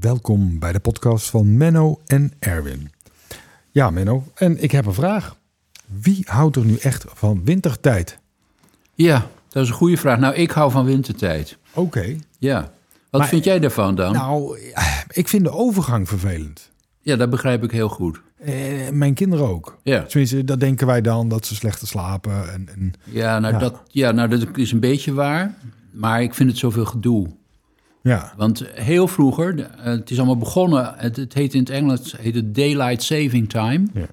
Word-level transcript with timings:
welkom 0.00 0.58
bij 0.58 0.72
de 0.72 0.80
podcast 0.80 1.30
van 1.30 1.56
Menno 1.56 2.00
en 2.06 2.32
Erwin. 2.38 2.90
Ja, 3.70 3.90
Menno, 3.90 4.24
en 4.34 4.62
ik 4.62 4.70
heb 4.70 4.86
een 4.86 4.94
vraag. 4.94 5.36
Wie 5.86 6.24
houdt 6.28 6.56
er 6.56 6.64
nu 6.64 6.76
echt 6.76 7.04
van 7.08 7.44
wintertijd? 7.44 8.18
Ja, 8.94 9.26
dat 9.48 9.62
is 9.62 9.68
een 9.68 9.74
goede 9.74 9.96
vraag. 9.96 10.18
Nou, 10.18 10.34
ik 10.34 10.50
hou 10.50 10.70
van 10.70 10.84
wintertijd. 10.84 11.56
Oké. 11.74 12.16
Ja. 12.38 12.70
Wat 13.10 13.20
Maar- 13.20 13.30
vind 13.30 13.44
jij 13.44 13.58
daarvan 13.58 13.94
dan? 13.94 14.12
Nou, 14.12 14.58
ik 15.08 15.28
vind 15.28 15.44
de 15.44 15.50
overgang 15.52 16.08
vervelend. 16.08 16.70
ja, 17.02 17.16
dat 17.16 17.30
begrijp 17.30 17.62
ik 17.64 17.70
heel 17.70 17.88
goed. 17.88 18.20
Eh, 18.38 18.88
mijn 18.92 19.14
kinderen 19.14 19.46
ook. 19.48 19.78
Ja, 19.82 20.02
Tenminste, 20.02 20.44
dat 20.44 20.60
denken 20.60 20.86
wij 20.86 21.00
dan, 21.00 21.28
dat 21.28 21.46
ze 21.46 21.54
slechter 21.54 21.88
slapen. 21.88 22.52
En, 22.52 22.68
en 22.74 22.92
ja, 23.04 23.38
nou, 23.38 23.52
Ja. 23.54 23.58
Dat, 23.60 23.82
ja 23.86 24.10
nou, 24.10 24.28
dat 24.28 24.56
is 24.56 24.72
een 24.72 24.80
beetje 24.80 25.12
waar. 25.12 25.54
Maar 25.90 26.22
ik 26.22 26.34
vind 26.34 26.48
het 26.50 26.58
zoveel 26.58 26.84
gedoe. 26.84 27.38
Ja, 28.02 28.32
Want 28.36 28.64
heel 28.74 29.08
vroeger, 29.08 29.60
eh, 29.60 29.84
het 29.84 30.10
is 30.10 30.16
allemaal 30.16 30.36
begonnen, 30.36 30.94
het, 30.96 31.16
het 31.16 31.34
heet 31.34 31.54
in 31.54 31.60
het 31.60 31.70
Engels 31.70 32.14
heet 32.18 32.34
het 32.34 32.54
Daylight 32.54 33.02
Saving 33.02 33.48
Time. 33.48 33.86
Ja. 33.94 34.06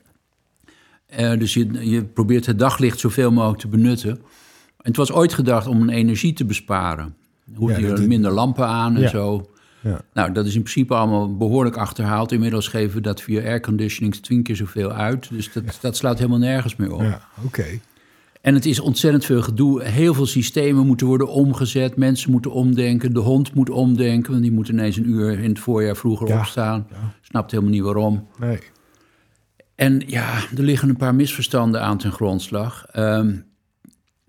Eh, 1.06 1.40
dus 1.40 1.54
je, 1.54 1.90
je 1.90 2.04
probeert 2.04 2.46
het 2.46 2.60
daglicht 2.60 3.00
zoveel 3.00 3.32
mogelijk 3.32 3.60
te 3.60 3.68
benutten. 3.68 4.12
En 4.12 4.94
het 4.94 4.96
was 4.98 5.12
ooit 5.12 5.34
gedacht 5.34 5.68
om 5.68 5.82
een 5.82 5.90
energie 5.90 6.34
te 6.34 6.46
besparen. 6.46 7.16
Ja, 7.60 7.78
je 7.78 7.88
er 7.88 8.08
minder 8.08 8.32
lampen 8.32 8.68
aan 8.68 8.96
en 8.96 9.02
Ja. 9.02 9.08
zo. 9.10 9.50
ja. 9.82 10.02
Nou, 10.14 10.32
dat 10.32 10.46
is 10.46 10.56
in 10.56 10.62
principe 10.62 10.94
allemaal 10.94 11.38
behoorlijk 11.38 11.78
achterhaald. 11.78 12.32
Inmiddels 12.32 12.68
geven 12.68 12.96
we 12.96 13.02
dat 13.02 13.22
via 13.22 13.42
airconditioning 13.42 14.16
tien 14.16 14.44
keer 14.44 14.56
zoveel 14.56 14.92
uit. 14.92 15.30
Dus 15.30 15.54
dat, 15.54 15.78
dat 15.82 15.98
slaat 15.98 16.18
helemaal 16.18 16.40
nergens 16.40 16.76
meer 16.76 16.92
op. 16.94 17.02
ja 17.02 17.22
oké. 17.46 17.66
En 18.42 18.54
het 18.54 18.66
is 18.66 18.80
ontzettend 18.80 19.26
veel 19.26 19.42
gedoe. 19.42 19.84
Heel 19.84 20.14
veel 20.14 20.26
systemen 20.26 20.86
moeten 20.88 21.08
worden 21.08 21.28
omgezet. 21.28 21.96
Mensen 21.96 22.32
moeten 22.32 22.52
omdenken. 22.52 23.14
De 23.14 23.20
hond 23.20 23.54
moet 23.54 23.70
omdenken. 23.70 24.32
Want 24.32 24.44
die 24.44 24.52
moet 24.52 24.68
ineens 24.70 24.98
een 24.98 25.10
uur 25.10 25.40
in 25.40 25.50
het 25.50 25.60
voorjaar 25.60 25.96
vroeger 25.96 26.28
Ja, 26.28 26.40
opstaan. 26.40 26.88
ja. 26.92 27.14
Snapt 27.22 27.52
helemaal 27.52 27.72
niet 27.74 27.82
waarom. 27.84 28.28
Nee. 28.40 28.58
En 29.76 30.04
ja, 30.08 30.34
er 30.58 30.64
liggen 30.64 30.90
een 30.90 30.98
paar 30.98 31.16
misverstanden 31.16 31.82
aan 31.82 31.98
ten 31.98 32.12
grondslag. 32.12 32.86
Ehm, 32.92 33.36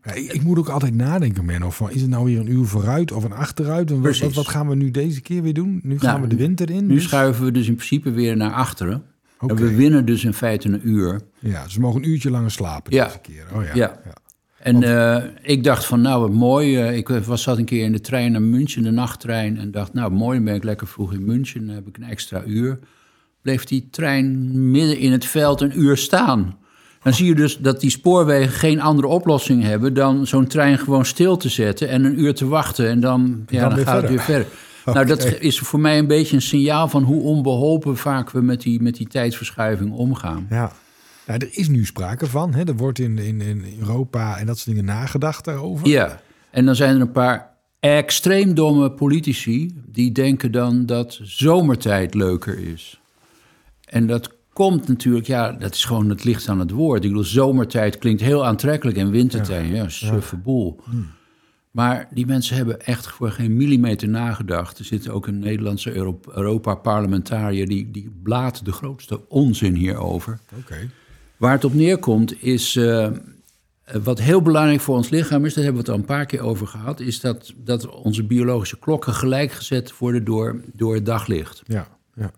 Ja, 0.02 0.12
ik, 0.14 0.32
ik 0.32 0.42
moet 0.42 0.58
ook 0.58 0.68
altijd 0.68 0.94
nadenken, 0.94 1.44
Menno, 1.44 1.70
van 1.70 1.90
is 1.90 2.00
het 2.00 2.10
nou 2.10 2.24
weer 2.24 2.40
een 2.40 2.50
uur 2.50 2.64
vooruit 2.64 3.12
of 3.12 3.24
een 3.24 3.32
achteruit? 3.32 3.90
En 3.90 4.32
wat 4.34 4.48
gaan 4.48 4.68
we 4.68 4.74
nu 4.74 4.90
deze 4.90 5.20
keer 5.20 5.42
weer 5.42 5.54
doen? 5.54 5.80
Nu 5.82 5.98
gaan 5.98 6.08
Nou, 6.10 6.22
we 6.22 6.28
de 6.28 6.36
winter 6.36 6.70
in. 6.70 6.86
nu 6.86 6.94
dus- 6.94 7.02
schuiven 7.02 7.44
we 7.44 7.50
dus 7.52 7.68
in 7.68 7.74
principe 7.74 8.10
weer 8.10 8.36
naar 8.36 8.52
achteren. 8.52 9.02
En 9.46 9.56
we 9.56 9.74
winnen 9.74 10.04
dus 10.04 10.24
in 10.24 10.34
feite 10.34 10.68
een 10.68 10.80
uur. 10.88 11.20
Ja, 11.38 11.68
ze 11.68 11.80
mogen 11.80 12.02
een 12.02 12.08
uurtje 12.08 12.30
langer 12.30 12.50
slapen 12.50 12.92
Ja. 12.94 13.04
deze 13.04 13.18
keer. 13.18 13.44
Oh 13.54 13.64
ja. 13.64 13.74
Ja. 13.74 14.00
En 14.58 14.82
eh, 14.82 15.22
ik 15.42 15.64
dacht 15.64 15.84
van, 15.84 16.00
nou, 16.00 16.20
wat 16.20 16.32
mooi. 16.32 16.76
eh, 16.76 16.96
ik 16.96 17.08
was, 17.08 17.42
zat 17.42 17.58
een 17.58 17.64
keer 17.64 17.84
in 17.84 17.92
de 17.92 18.00
trein 18.00 18.32
naar 18.32 18.42
München, 18.42 18.82
de 18.82 18.90
nachttrein. 18.90 19.58
En 19.58 19.70
dacht, 19.70 19.92
nou, 19.92 20.12
mooi, 20.12 20.36
dan 20.36 20.44
ben 20.44 20.54
ik 20.54 20.64
lekker 20.64 20.86
vroeg 20.86 21.12
in 21.12 21.24
München. 21.24 21.66
Dan 21.66 21.74
heb 21.74 21.86
ik 21.86 21.96
een 21.96 22.02
extra 22.08 22.42
uur. 22.46 22.78
Bleef 23.42 23.64
die 23.64 23.88
trein 23.90 24.70
midden 24.70 24.98
in 24.98 25.12
het 25.12 25.24
veld 25.24 25.60
een 25.60 25.80
uur 25.80 25.96
staan. 25.96 26.56
Dan 27.02 27.14
zie 27.14 27.26
je 27.26 27.34
dus 27.34 27.58
dat 27.58 27.80
die 27.80 27.90
spoorwegen 27.90 28.52
geen 28.52 28.80
andere 28.80 29.08
oplossing 29.08 29.62
hebben... 29.62 29.94
dan 29.94 30.26
zo'n 30.26 30.46
trein 30.46 30.78
gewoon 30.78 31.04
stil 31.04 31.36
te 31.36 31.48
zetten 31.48 31.88
en 31.88 32.04
een 32.04 32.20
uur 32.20 32.34
te 32.34 32.46
wachten. 32.46 32.88
En 32.88 33.00
dan, 33.00 33.44
ja, 33.48 33.68
dan 33.68 33.78
gaat 33.78 34.00
het 34.00 34.10
weer 34.10 34.20
verder. 34.20 34.46
Nou, 34.94 35.06
dat 35.06 35.24
is 35.24 35.58
voor 35.58 35.80
mij 35.80 35.98
een 35.98 36.06
beetje 36.06 36.36
een 36.36 36.42
signaal 36.42 36.88
van 36.88 37.02
hoe 37.02 37.22
onbeholpen 37.22 37.96
vaak 37.96 38.30
we 38.30 38.40
met 38.40 38.60
die, 38.60 38.82
met 38.82 38.96
die 38.96 39.06
tijdsverschuiving 39.06 39.92
omgaan. 39.92 40.46
Ja. 40.50 40.72
Ja, 41.26 41.34
er 41.34 41.48
is 41.50 41.68
nu 41.68 41.84
sprake 41.84 42.26
van. 42.26 42.54
Hè? 42.54 42.64
Er 42.64 42.76
wordt 42.76 42.98
in, 42.98 43.18
in, 43.18 43.40
in 43.40 43.64
Europa 43.78 44.38
en 44.38 44.46
dat 44.46 44.56
soort 44.58 44.76
dingen 44.76 44.84
nagedacht 44.84 45.44
daarover. 45.44 45.88
Ja, 45.88 46.20
en 46.50 46.64
dan 46.64 46.74
zijn 46.76 46.94
er 46.94 47.00
een 47.00 47.12
paar 47.12 47.56
extreem 47.80 48.54
domme 48.54 48.90
politici 48.90 49.82
die 49.86 50.12
denken 50.12 50.52
dan 50.52 50.86
dat 50.86 51.18
zomertijd 51.22 52.14
leuker 52.14 52.58
is. 52.58 53.00
En 53.84 54.06
dat 54.06 54.36
komt 54.52 54.88
natuurlijk, 54.88 55.26
ja, 55.26 55.52
dat 55.52 55.74
is 55.74 55.84
gewoon 55.84 56.08
het 56.08 56.24
licht 56.24 56.48
aan 56.48 56.58
het 56.58 56.70
woord. 56.70 57.04
Ik 57.04 57.08
bedoel, 57.08 57.24
zomertijd 57.24 57.98
klinkt 57.98 58.20
heel 58.20 58.46
aantrekkelijk 58.46 58.96
en 58.96 59.10
wintertijd, 59.10 59.68
ja, 59.68 59.88
suffe 59.88 60.36
boel. 60.36 60.80
Maar 61.70 62.08
die 62.10 62.26
mensen 62.26 62.56
hebben 62.56 62.80
echt 62.80 63.06
voor 63.08 63.30
geen 63.30 63.56
millimeter 63.56 64.08
nagedacht. 64.08 64.78
Er 64.78 64.84
zit 64.84 65.08
ook 65.08 65.26
een 65.26 65.38
Nederlandse 65.38 65.92
Euro- 65.92 66.20
Europa-parlementariër... 66.34 67.68
die, 67.68 67.90
die 67.90 68.10
blaat 68.22 68.64
de 68.64 68.72
grootste 68.72 69.28
onzin 69.28 69.74
hierover. 69.74 70.38
Oké. 70.58 70.90
Waar 71.36 71.52
het 71.52 71.64
op 71.64 71.74
neerkomt 71.74 72.42
is, 72.42 72.76
eh, 72.76 73.10
wat 74.02 74.20
heel 74.20 74.42
belangrijk 74.42 74.80
voor 74.80 74.96
ons 74.96 75.08
lichaam 75.08 75.44
is, 75.44 75.54
daar 75.54 75.64
hebben 75.64 75.84
we 75.84 75.90
het 75.90 75.96
al 75.98 76.02
een 76.04 76.16
paar 76.16 76.26
keer 76.26 76.40
over 76.40 76.66
gehad, 76.66 77.00
is 77.00 77.20
dat, 77.20 77.54
dat 77.56 77.88
onze 77.88 78.24
biologische 78.24 78.78
klokken 78.78 79.12
gelijkgezet 79.12 79.98
worden 79.98 80.24
door, 80.24 80.60
door 80.72 80.94
het 80.94 81.06
daglicht. 81.06 81.62
Ja, 81.66 81.88
ja. 82.14 82.30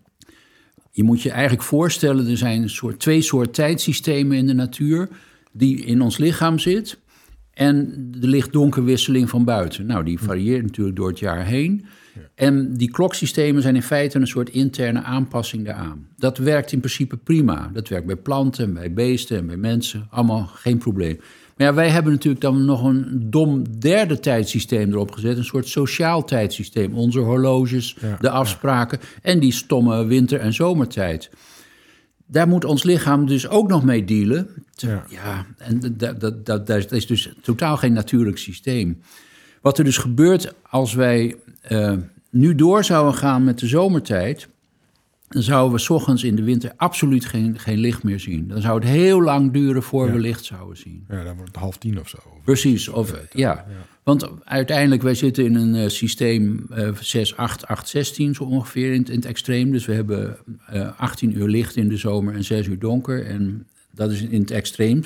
Je 0.91 1.03
moet 1.03 1.21
je 1.21 1.31
eigenlijk 1.31 1.63
voorstellen, 1.63 2.27
er 2.27 2.37
zijn 2.37 2.61
een 2.61 2.69
soort, 2.69 2.99
twee 2.99 3.21
soorten 3.21 3.51
tijdsystemen 3.51 4.37
in 4.37 4.47
de 4.47 4.53
natuur 4.53 5.09
die 5.51 5.85
in 5.85 6.01
ons 6.01 6.17
lichaam 6.17 6.59
zit. 6.59 6.99
En 7.53 8.07
de 8.17 8.27
licht-donkerwisseling 8.27 9.29
van 9.29 9.45
buiten. 9.45 9.85
Nou, 9.85 10.03
die 10.03 10.19
varieert 10.19 10.63
natuurlijk 10.63 10.95
door 10.95 11.07
het 11.07 11.19
jaar 11.19 11.45
heen. 11.45 11.85
En 12.35 12.73
die 12.73 12.91
kloksystemen 12.91 13.61
zijn 13.61 13.75
in 13.75 13.83
feite 13.83 14.19
een 14.19 14.27
soort 14.27 14.49
interne 14.49 15.01
aanpassing 15.01 15.65
daaraan. 15.65 16.07
Dat 16.17 16.37
werkt 16.37 16.71
in 16.71 16.79
principe 16.79 17.17
prima. 17.17 17.69
Dat 17.73 17.87
werkt 17.87 18.05
bij 18.05 18.15
planten, 18.15 18.65
en 18.65 18.73
bij 18.73 18.93
beesten 18.93 19.37
en 19.37 19.47
bij 19.47 19.57
mensen. 19.57 20.07
Allemaal 20.09 20.49
geen 20.53 20.77
probleem. 20.77 21.19
Maar 21.57 21.67
ja, 21.67 21.73
wij 21.73 21.89
hebben 21.89 22.11
natuurlijk 22.11 22.41
dan 22.41 22.65
nog 22.65 22.83
een 22.83 23.27
dom 23.29 23.79
derde 23.79 24.19
tijdsysteem 24.19 24.91
erop 24.91 25.11
gezet. 25.11 25.37
Een 25.37 25.43
soort 25.43 25.67
sociaal 25.67 26.25
tijdsysteem. 26.25 26.93
Onze 26.93 27.19
horloges, 27.19 27.97
Ja, 28.01 28.17
de 28.19 28.29
afspraken 28.29 28.99
en 29.21 29.39
die 29.39 29.51
stomme 29.51 30.05
winter- 30.05 30.39
en 30.39 30.53
zomertijd. 30.53 31.29
Daar 32.31 32.47
moet 32.47 32.65
ons 32.65 32.83
lichaam 32.83 33.27
dus 33.27 33.47
ook 33.47 33.67
nog 33.67 33.83
mee 33.83 34.05
dealen. 34.05 34.47
Ja, 35.07 35.45
en 35.57 35.79
dat, 35.97 36.19
dat, 36.19 36.45
dat, 36.45 36.67
dat 36.67 36.91
is 36.91 37.07
dus 37.07 37.33
totaal 37.41 37.77
geen 37.77 37.93
natuurlijk 37.93 38.37
systeem. 38.37 39.01
Wat 39.61 39.77
er 39.77 39.83
dus 39.83 39.97
gebeurt 39.97 40.53
als 40.69 40.93
wij 40.93 41.35
eh, 41.61 41.93
nu 42.29 42.55
door 42.55 42.83
zouden 42.83 43.13
gaan 43.13 43.43
met 43.43 43.59
de 43.59 43.67
zomertijd... 43.67 44.47
dan 45.33 45.41
zouden 45.41 45.73
we 45.73 45.79
's 45.79 45.89
ochtends 45.89 46.23
in 46.23 46.35
de 46.35 46.43
winter 46.43 46.71
absoluut 46.75 47.25
geen, 47.25 47.59
geen 47.59 47.77
licht 47.77 48.03
meer 48.03 48.19
zien. 48.19 48.47
Dan 48.47 48.61
zou 48.61 48.79
het 48.79 48.87
heel 48.87 49.21
lang 49.21 49.51
duren 49.51 49.83
voor 49.83 50.05
Ja. 50.07 50.11
we 50.13 50.19
licht 50.19 50.45
zouden 50.45 50.77
zien. 50.77 51.05
ja, 51.09 51.23
dan 51.23 51.35
wordt 51.35 51.51
het 51.51 51.61
half 51.61 51.77
tien 51.77 51.99
of 51.99 52.09
zo. 52.09 52.17
Precies, 52.45 52.87
of, 52.87 53.13
ja. 53.33 53.65
Want 54.03 54.27
uiteindelijk, 54.43 55.01
wij 55.01 55.15
zitten 55.15 55.45
in 55.45 55.55
een 55.55 55.75
eh, 55.75 55.87
systeem 55.89 56.65
eh 56.73 56.89
6, 56.99 57.35
8, 57.37 57.67
8, 57.67 57.87
16 57.89 58.35
zo 58.35 58.43
ongeveer 58.43 58.93
in 58.93 58.99
het, 58.99 59.09
in 59.09 59.15
het 59.15 59.25
extreem. 59.25 59.71
Dus 59.71 59.85
we 59.85 59.93
hebben 59.93 60.37
eh 60.67 60.99
18 60.99 61.37
uur 61.37 61.47
licht 61.47 61.75
in 61.75 61.89
de 61.89 61.97
zomer 61.97 62.33
en 62.33 62.43
6 62.43 62.67
uur 62.67 62.79
donker. 62.79 63.25
En 63.25 63.67
dat 63.93 64.11
is 64.11 64.21
in 64.21 64.39
het 64.41 64.51
extreem. 64.51 65.03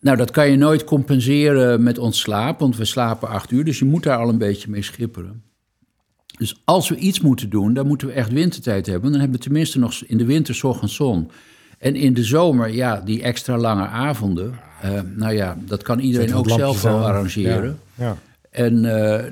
Nou, 0.00 0.16
dat 0.16 0.30
kan 0.30 0.50
je 0.50 0.56
nooit 0.56 0.84
compenseren 0.84 1.82
met 1.82 1.98
ons 1.98 2.20
slaap, 2.20 2.60
want 2.60 2.76
we 2.76 2.84
slapen 2.84 3.28
8 3.28 3.50
uur. 3.50 3.64
Dus 3.64 3.78
je 3.78 3.84
moet 3.84 4.02
daar 4.02 4.18
al 4.18 4.28
een 4.28 4.38
beetje 4.38 4.70
mee 4.70 4.82
schipperen. 4.82 5.42
Dus 6.40 6.60
als 6.64 6.88
we 6.88 6.96
iets 6.96 7.20
moeten 7.20 7.50
doen, 7.50 7.74
dan 7.74 7.86
moeten 7.86 8.06
we 8.06 8.12
echt 8.12 8.32
wintertijd 8.32 8.86
hebben. 8.86 9.10
Dan 9.10 9.20
hebben 9.20 9.38
we 9.38 9.44
tenminste 9.44 9.78
nog 9.78 9.94
in 10.06 10.18
de 10.18 10.24
winter 10.24 10.60
ochtends 10.66 10.94
zon. 10.94 11.30
En 11.78 11.94
in 11.94 12.14
de 12.14 12.24
zomer, 12.24 12.68
ja, 12.74 13.00
die 13.00 13.22
extra 13.22 13.56
lange 13.56 13.86
avonden. 13.86 14.58
eh, 14.82 15.00
nou 15.16 15.32
ja, 15.34 15.56
dat 15.66 15.82
kan 15.82 15.98
iedereen 15.98 16.34
ook 16.34 16.50
zelf 16.50 16.82
wel 16.82 17.04
arrangeren. 17.06 17.78
Ja, 17.94 18.04
ja. 18.04 18.16
En 18.50 18.84
eh, 18.84 19.24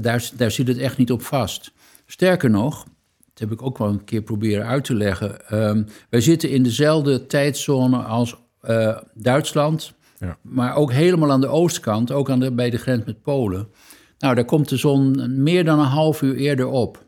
daar, 0.00 0.30
daar 0.36 0.50
zit 0.50 0.68
het 0.68 0.78
echt 0.78 0.96
niet 0.96 1.10
op 1.12 1.22
vast. 1.22 1.72
Sterker 2.06 2.50
nog, 2.50 2.84
dat 3.18 3.38
heb 3.38 3.52
ik 3.52 3.62
ook 3.62 3.78
wel 3.78 3.88
een 3.88 4.04
keer 4.04 4.22
proberen 4.22 4.66
uit 4.66 4.84
te 4.84 4.94
leggen. 4.94 5.48
ehm, 5.48 5.82
wij 6.10 6.20
zitten 6.20 6.50
in 6.50 6.62
dezelfde 6.62 7.26
tijdzone 7.26 7.96
als 7.96 8.36
eh, 8.60 8.96
Duitsland, 9.14 9.92
Ja. 10.18 10.36
maar 10.42 10.74
ook 10.74 10.92
helemaal 10.92 11.30
aan 11.32 11.40
de 11.40 11.46
oostkant, 11.48 12.10
ook 12.12 12.30
aan 12.30 12.40
de, 12.40 12.52
bij 12.52 12.70
de 12.70 12.78
grens 12.78 13.04
met 13.04 13.22
Polen. 13.22 13.68
Nou, 14.22 14.34
daar 14.34 14.44
komt 14.44 14.68
de 14.68 14.76
zon 14.76 15.26
meer 15.42 15.64
dan 15.64 15.78
een 15.78 15.84
half 15.84 16.22
uur 16.22 16.36
eerder 16.36 16.66
op. 16.66 17.04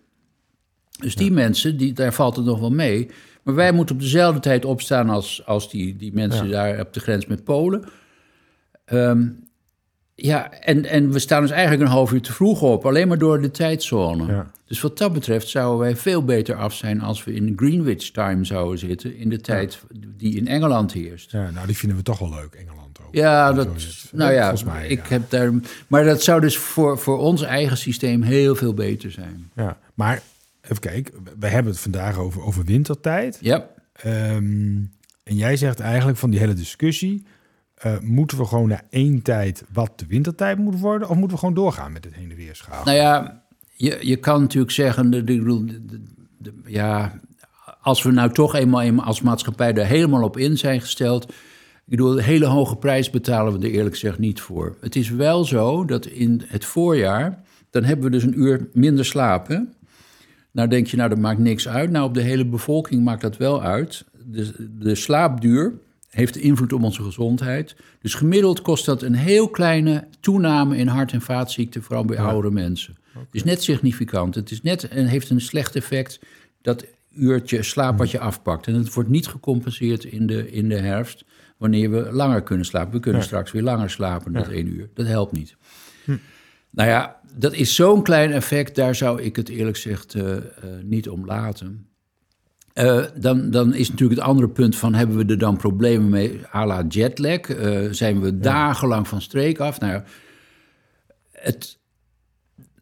Dus 0.99 1.15
die 1.15 1.31
mensen, 1.33 1.77
die, 1.77 1.93
daar 1.93 2.13
valt 2.15 2.37
het 2.37 2.45
nog 2.45 2.61
wel 2.61 2.71
mee. 2.71 3.11
Maar 3.43 3.55
wij 3.55 3.73
moeten 3.73 3.95
op 3.95 4.01
dezelfde 4.01 4.41
tijd 4.41 4.65
opstaan 4.65 5.11
als, 5.11 5.47
als 5.47 5.71
die, 5.71 5.97
die 5.97 6.13
mensen 6.13 6.47
Ja. 6.47 6.53
daar 6.53 6.81
op 6.81 6.93
de 6.93 7.01
grens 7.01 7.27
met 7.27 7.45
Polen. 7.45 7.85
Ehm, 8.85 9.29
ja, 10.15 10.53
en, 10.53 10.85
en 10.85 11.11
we 11.11 11.19
staan 11.19 11.41
dus 11.43 11.51
eigenlijk 11.51 11.83
een 11.83 11.89
half 11.89 12.13
uur 12.13 12.23
te 12.23 12.33
vroeg 12.33 12.63
op, 12.63 12.87
alleen 12.87 13.09
maar 13.09 13.19
door 13.19 13.41
de 13.41 13.51
tijdzone. 13.51 14.27
Ja. 14.27 14.51
Dus 14.67 14.81
wat 14.81 14.99
dat 14.99 15.13
betreft 15.13 15.49
zouden 15.49 15.79
wij 15.79 15.97
veel 15.97 16.25
beter 16.25 16.55
af 16.55 16.75
zijn 16.75 17.01
als 17.01 17.25
we 17.25 17.35
in 17.35 17.53
Greenwich 17.57 18.11
time 18.11 18.45
zouden 18.45 18.79
zitten, 18.79 19.17
in 19.17 19.29
de 19.29 19.41
tijd 19.41 19.83
die 20.17 20.37
in 20.37 20.47
Engeland 20.49 20.93
heerst. 20.93 21.31
Ja, 21.31 21.51
nou, 21.51 21.67
die 21.67 21.77
vinden 21.77 21.99
we 21.99 22.05
toch 22.05 22.19
wel 22.19 22.31
leuk, 22.31 22.55
Engeland. 22.55 22.84
Ja, 23.15 23.53
dat, 23.53 23.69
nou 24.13 24.33
ja, 24.33 24.43
Volgens 24.43 24.65
mij, 24.65 24.89
ik 24.89 25.03
ja. 25.03 25.09
heb 25.09 25.31
daar, 25.31 25.53
maar 25.87 26.05
dat 26.05 26.23
zou 26.23 26.41
dus 26.41 26.59
voor, 26.59 26.99
voor 26.99 27.19
ons 27.19 27.43
eigen 27.43 27.77
systeem 27.77 28.23
heel 28.23 28.55
veel 28.57 28.75
beter 28.75 29.11
zijn. 29.11 29.51
Ja, 29.55 29.79
maar 29.95 30.23
even 30.61 30.79
kijken, 30.79 31.15
we 31.39 31.47
hebben 31.47 31.73
het 31.73 31.81
vandaag 31.81 32.19
over, 32.19 32.43
over 32.43 32.65
wintertijd. 32.65 33.39
Ja, 33.41 33.67
Ehm, 33.95 34.77
en 35.23 35.37
jij 35.37 35.57
zegt 35.57 35.81
eigenlijk 35.81 36.19
van 36.19 36.31
die 36.31 36.41
hele 36.41 36.53
discussie... 36.53 37.27
eh, 37.75 37.99
moeten 37.99 38.39
we 38.39 38.45
gewoon 38.45 38.69
naar 38.69 38.85
één 38.91 39.23
tijd 39.23 39.65
wat 39.73 39.99
de 39.99 40.07
wintertijd 40.07 40.59
moet 40.59 40.81
worden... 40.81 41.09
of 41.09 41.15
moeten 41.17 41.33
we 41.33 41.39
gewoon 41.39 41.55
doorgaan 41.55 41.93
met 41.93 42.05
het 42.05 42.15
heen 42.15 42.31
en 42.31 42.37
weer 42.37 42.57
schalen? 42.57 42.85
nou 42.85 42.97
ja, 42.97 43.43
je, 43.73 43.99
je 44.01 44.17
kan 44.17 44.41
natuurlijk 44.41 44.73
zeggen, 44.73 45.11
de, 45.11 45.25
de, 45.25 45.65
de, 46.39 46.53
ja, 46.67 47.21
als 47.81 48.03
we 48.03 48.11
nou 48.11 48.33
toch 48.33 48.55
eenmaal 48.55 49.03
als 49.03 49.21
maatschappij 49.21 49.75
er 49.75 49.87
helemaal 49.87 50.23
op 50.23 50.37
in 50.37 50.59
zijn 50.59 50.81
gesteld. 50.81 51.33
Ik 51.85 51.91
bedoel, 51.91 52.19
een 52.19 52.25
hele 52.25 52.47
hoge 52.47 52.77
prijs 52.77 53.11
betalen 53.11 53.53
we 53.53 53.67
er 53.67 53.73
eerlijk 53.73 53.95
gezegd 53.95 54.19
niet 54.19 54.41
voor. 54.41 54.77
Het 54.81 54.97
is 54.97 55.11
wel 55.11 55.45
zo 55.45 55.85
dat 55.85 56.07
in 56.07 56.43
het 56.47 56.65
voorjaar, 56.65 57.43
dan 57.71 57.85
hebben 57.85 58.05
we 58.05 58.11
dus 58.11 58.23
een 58.23 58.41
uur 58.41 58.69
minder 58.73 59.05
slapen. 59.05 59.75
Nou 60.51 60.69
denk 60.69 60.87
je, 60.87 60.97
nou 60.97 61.09
dat 61.09 61.19
maakt 61.19 61.39
niks 61.39 61.69
uit. 61.69 61.91
Nou 61.91 62.07
op 62.07 62.15
de 62.15 62.23
hele 62.23 62.47
bevolking 62.47 63.05
maakt 63.05 63.21
dat 63.21 63.37
wel 63.37 63.63
uit. 63.63 64.05
De, 64.25 64.69
de 64.79 64.95
slaapduur 64.95 65.73
heeft 66.11 66.37
invloed 66.37 66.73
op 66.73 66.83
onze 66.83 67.03
gezondheid. 67.03 67.77
Dus 68.01 68.15
gemiddeld 68.15 68.63
kost 68.63 68.85
dat 68.85 69.03
een 69.03 69.15
heel 69.15 69.49
kleine 69.49 70.05
toename 70.21 70.77
in 70.77 70.87
hart- 70.87 71.13
en 71.13 71.21
vaatziekten, 71.21 71.83
vooral 71.83 72.05
bij 72.05 72.19
oudere 72.19 72.55
mensen. 72.55 72.97
Het 73.13 73.29
is 73.31 73.45
net 73.45 73.63
significant. 73.63 74.35
Het 74.35 74.51
is 74.51 74.63
net 74.63 74.89
en 74.89 75.07
heeft 75.07 75.31
een 75.31 75.41
slecht 75.41 75.77
effect 75.77 76.21
dat 76.63 76.87
uurtje 77.15 77.63
slaap 77.63 77.99
wat 77.99 78.11
je 78.11 78.19
afpakt. 78.19 78.67
En 78.67 78.75
het 78.75 78.95
wordt 78.95 79.09
niet 79.09 79.27
gecompenseerd 79.27 80.05
in 80.05 80.27
de, 80.27 80.51
in 80.51 80.69
de 80.69 80.79
herfst 80.79 81.25
wanneer 81.57 81.91
we 81.91 82.13
langer 82.13 82.43
kunnen 82.43 82.67
slapen. 82.67 82.93
We 82.93 83.01
kunnen 83.01 83.23
straks 83.23 83.53
weer 83.53 83.63
langer 83.63 83.91
slapen 83.91 84.33
dan 84.33 84.51
één 84.51 84.67
uur. 84.67 84.91
Dat 84.95 85.07
helpt 85.07 85.33
niet. 85.33 85.57
Hm. 86.05 86.17
Nou 86.71 86.89
ja, 86.89 87.21
dat 87.37 87.53
is 87.53 87.75
zo'n 87.75 88.03
klein 88.03 88.33
effect, 88.33 88.75
daar 88.75 88.95
zou 88.95 89.23
ik 89.23 89.37
het 89.37 89.49
eerlijk 89.49 89.77
gezegd 89.77 90.15
uh, 90.15 90.23
uh, 90.23 90.41
niet 90.83 91.09
om 91.09 91.27
laten. 91.27 91.87
Uh, 92.75 93.05
dan, 93.17 93.51
dan 93.51 93.75
is 93.75 93.91
natuurlijk 93.91 94.21
het 94.21 94.29
andere 94.29 94.49
punt 94.49 94.77
van... 94.77 94.95
hebben 94.95 95.17
we 95.17 95.25
er 95.25 95.39
dan 95.39 95.57
problemen 95.57 96.09
mee 96.09 96.41
à 96.55 96.67
la 96.67 96.85
jetlag? 96.89 97.41
zijn 97.91 98.21
we 98.21 98.39
dagenlang 98.39 99.09
van 99.09 99.21
streek 99.21 99.59
af? 99.59 99.81
Nou, 99.81 100.03
het, 101.31 101.79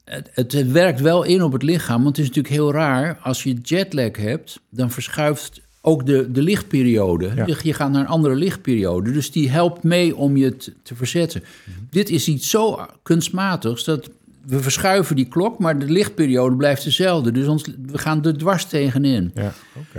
het, 0.05 0.31
het, 0.53 0.73
werkt 0.73 1.01
wel 1.01 1.23
in 1.23 1.43
op 1.43 1.53
het 1.53 1.63
lichaam. 1.63 2.03
Want 2.03 2.17
het 2.17 2.27
is 2.27 2.35
natuurlijk 2.35 2.55
heel 2.55 2.73
raar. 2.73 3.19
Als 3.23 3.43
je 3.43 3.55
jetlag 3.55 4.17
hebt, 4.17 4.61
dan 4.71 4.91
verschuift 4.91 5.61
ook 5.83 6.07
de, 6.07 6.31
de 6.31 6.43
lichtperiode. 6.43 7.55
Je 7.63 7.75
gaat 7.75 7.91
naar 7.91 8.01
een 8.01 8.07
andere 8.07 8.35
lichtperiode. 8.35 9.13
Dus 9.13 9.31
die 9.31 9.51
helpt 9.51 9.83
mee 9.83 10.17
om 10.17 10.37
je 10.37 10.57
te, 10.57 10.73
te 10.83 10.95
verzetten. 10.95 11.43
Mhm. 11.43 11.79
Dit 11.91 12.11
is 12.11 12.29
iets 12.29 12.51
zo 12.51 12.87
kunstmatigs 13.03 13.85
dat 13.85 14.11
we 14.47 14.63
verschuiven 14.63 15.17
die 15.17 15.29
klok, 15.29 15.59
maar 15.59 15.79
de 15.79 15.91
lichtperiode 15.91 16.57
blijft 16.57 16.85
dezelfde. 16.85 17.33
Dus 17.33 17.47
ons, 17.47 17.65
we 17.87 17.99
gaan 17.99 18.25
er 18.25 18.39
dwars 18.39 18.65
tegenin. 18.65 19.31
Ja, 19.35 19.53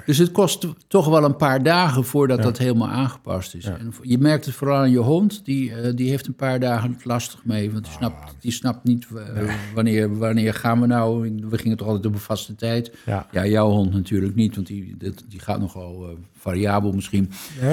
Dus 0.05 0.17
het 0.17 0.31
kost 0.31 0.67
toch 0.87 1.07
wel 1.07 1.23
een 1.23 1.35
paar 1.35 1.63
dagen 1.63 2.05
voordat 2.05 2.43
dat 2.43 2.57
helemaal 2.57 2.87
aangepast 2.87 3.55
is. 3.55 3.65
En 3.65 3.93
je 4.01 4.17
merkt 4.17 4.45
het 4.45 4.55
vooral 4.55 4.77
aan 4.77 4.91
je 4.91 4.97
hond, 4.97 5.45
die, 5.45 5.69
uh, 5.69 5.75
die 5.95 6.09
heeft 6.09 6.27
een 6.27 6.35
paar 6.35 6.59
dagen 6.59 6.99
lastig 7.03 7.45
mee. 7.45 7.71
Want 7.71 7.83
die, 7.83 7.93
snapt, 7.93 8.23
ah. 8.23 8.29
die 8.39 8.51
snapt 8.51 8.83
niet 8.83 9.07
uh, 9.13 9.53
wanneer, 9.73 10.17
wanneer 10.17 10.53
gaan 10.53 10.81
we 10.81 10.87
nou. 10.87 11.35
We 11.49 11.57
gingen 11.57 11.77
toch 11.77 11.87
altijd 11.87 12.05
op 12.05 12.13
een 12.13 12.19
vaste 12.19 12.55
tijd. 12.55 12.91
Ja, 13.05 13.45
jouw 13.45 13.69
hond 13.69 13.93
natuurlijk 13.93 14.35
niet, 14.35 14.55
want 14.55 14.67
die, 14.67 14.97
die 15.27 15.39
gaat 15.39 15.59
nogal 15.59 16.09
uh, 16.09 16.15
variabel 16.37 16.91
misschien. 16.91 17.31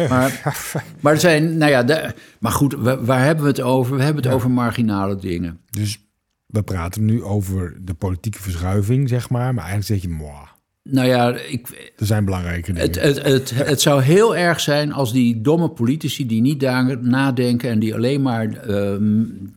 Maar, 0.09 0.55
maar 1.01 1.21
zijn, 1.21 1.59
nou 1.59 1.71
ja, 1.71 1.83
de, 1.83 2.15
maar 2.39 2.53
goed, 2.53 2.73
waar 3.01 3.25
hebben 3.25 3.45
we 3.45 3.51
het 3.51 3.61
over? 3.61 3.97
We 3.97 4.03
hebben 4.03 4.23
het 4.23 4.33
over 4.33 4.51
marginale 4.51 5.17
dingen. 5.17 5.61
Dus 5.71 5.99
we 6.51 6.63
praten 6.63 7.05
nu 7.05 7.23
over 7.23 7.79
de 7.85 7.95
politieke 7.95 8.43
verschuiving, 8.43 9.09
zeg 9.09 9.31
maar. 9.31 9.55
Maar 9.55 9.65
eigenlijk 9.65 9.87
zeg 10.01 10.11
je, 10.11 10.17
moi. 10.17 10.49
Nou 10.83 11.09
ja, 11.09 11.37
ik, 11.37 11.93
er 11.97 12.07
zijn 12.07 12.25
belangrijke 12.25 12.73
dingen. 12.73 12.89
Het, 12.89 13.01
het, 13.03 13.23
het, 13.23 13.51
het, 13.51 13.81
zou 13.81 14.03
heel 14.03 14.37
erg 14.37 14.61
zijn 14.61 14.93
als 14.93 15.13
die 15.13 15.41
domme 15.41 15.69
politici 15.69 16.27
die 16.27 16.41
niet 16.41 16.61
nadenken 17.01 17.71
en 17.71 17.79
die 17.79 17.95
alleen 17.95 18.23
maar 18.23 18.69
uh, 18.69 18.95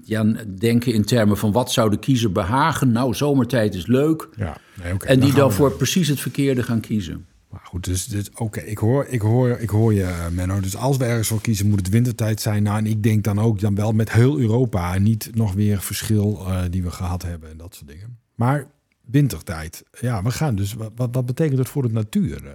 ja, 0.04 0.36
denken 0.57 0.94
in 0.94 1.06
termen 1.06 1.38
van 1.38 1.51
wat 1.51 1.72
zou 1.72 1.90
de 1.90 2.00
kiezer 2.00 2.31
behagen. 2.31 2.92
Nou, 2.92 3.13
zomertijd 3.13 3.75
is 3.75 3.88
leuk. 3.88 4.30
Ja, 4.36 4.57
nee, 4.84 4.94
okay, 4.94 5.10
en 5.10 5.19
die 5.19 5.30
dan, 5.30 5.40
dan 5.40 5.51
voor 5.51 5.72
precies 5.72 6.07
het 6.07 6.19
verkeerde 6.19 6.63
gaan 6.63 6.80
kiezen. 6.80 7.25
Goed, 7.74 7.86
dus, 7.86 8.06
dus 8.06 8.30
oké, 8.36 8.60
ik, 8.60 8.78
hoor, 8.78 9.06
ik, 9.10 9.22
hoor, 9.22 9.50
ik 9.50 9.70
hoor 9.70 9.94
je, 9.94 10.04
eh, 10.04 10.28
Menno. 10.31 10.60
Dus 10.60 10.75
als 10.75 10.98
we 10.98 11.06
ergens 11.06 11.28
voor 11.28 11.42
kiezen, 11.42 11.70
moet 11.70 11.80
het 11.80 11.90
wintertijd 11.90 12.42
zijn. 12.42 12.64
Nou, 12.64 12.78
en 12.78 12.86
ik 12.86 13.04
denk 13.04 13.24
dan 13.24 13.40
ook 13.40 13.60
dan 13.60 13.75
wel 13.75 13.92
met 13.92 14.12
heel 14.12 14.40
Europa. 14.40 14.96
En 14.96 15.04
niet 15.04 15.30
nog 15.34 15.54
weer 15.54 15.81
verschil 15.81 16.46
uh, 16.48 16.62
die 16.70 16.84
we 16.84 16.92
gehad 16.92 17.24
hebben 17.24 17.50
en 17.50 17.58
dat 17.58 17.75
soort 17.75 17.90
dingen. 17.90 18.18
Maar 18.36 18.68
wintertijd, 19.06 19.84
ja, 20.00 20.24
we 20.24 20.31
gaan 20.31 20.56
dus. 20.56 20.74
Wat, 20.74 21.10
wat 21.12 21.25
betekent 21.25 21.58
dat 21.58 21.70
voor 21.70 21.81
de 21.81 21.94
natuur? 21.94 22.44
Uh, 22.44 22.52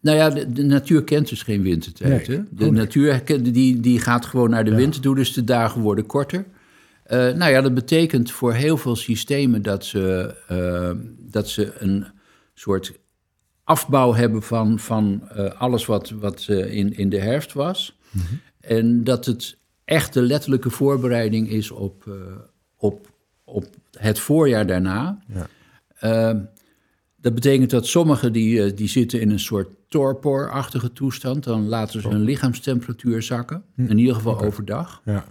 nou 0.00 0.16
ja, 0.16 0.30
de, 0.30 0.62
natuur 0.62 1.04
kent 1.04 1.28
dus 1.28 1.42
geen 1.42 1.62
wintertijd. 1.62 2.26
hè? 2.26 2.42
De 2.50 2.66
oh, 2.66 2.72
natuur 2.72 3.22
die, 3.52 3.80
die 3.80 4.00
gaat 4.00 4.26
gewoon 4.26 4.50
naar 4.50 4.64
de 4.64 4.74
winter 4.74 5.00
toe, 5.00 5.14
dus 5.14 5.32
de 5.32 5.44
dagen 5.44 5.80
worden 5.80 6.06
korter. 6.06 6.44
Uh, 7.06 7.18
nou 7.18 7.50
ja, 7.50 7.60
dat 7.60 7.74
betekent 7.74 8.30
voor 8.30 8.52
heel 8.52 8.76
veel 8.76 8.96
systemen 8.96 9.62
dat 9.62 9.84
ze, 9.84 10.34
uh, 10.50 10.90
dat 11.30 11.48
ze 11.48 11.72
een 11.78 12.06
soort 12.54 12.98
afbouw 13.68 14.14
hebben 14.14 14.42
van, 14.42 14.78
van 14.78 15.22
uh, 15.36 15.50
alles 15.60 15.86
wat, 15.86 16.10
wat 16.10 16.46
uh, 16.50 16.74
in, 16.74 16.96
in 16.96 17.08
de 17.08 17.20
herfst 17.20 17.52
was. 17.52 17.98
Mm 18.10 18.22
-hmm. 18.28 18.40
En 18.60 19.04
dat 19.04 19.26
het 19.26 19.58
echt 19.84 20.12
de 20.12 20.22
letterlijke 20.22 20.70
voorbereiding 20.70 21.48
is 21.48 21.70
op, 21.70 22.04
uh, 22.08 22.14
op, 22.76 23.10
op 23.44 23.64
het 23.98 24.18
voorjaar 24.18 24.66
daarna. 24.66 25.18
Ja. 25.26 25.46
Ehm, 25.98 26.40
dat 27.16 27.34
betekent 27.34 27.70
dat 27.70 27.86
sommigen 27.86 28.32
die, 28.32 28.74
die 28.74 28.88
zitten 28.88 29.20
in 29.20 29.30
een 29.30 29.40
soort 29.40 29.68
torporachtige 29.88 30.92
toestand. 30.92 31.44
Dan 31.44 31.66
laten 31.66 32.00
ze 32.00 32.08
hun 32.08 32.22
lichaamstemperatuur 32.22 33.22
zakken. 33.22 33.62
Hm. 33.74 33.84
In 33.86 33.98
ieder 33.98 34.14
geval 34.14 34.34
okay. 34.34 34.46
overdag. 34.46 35.02
Ja. 35.04 35.24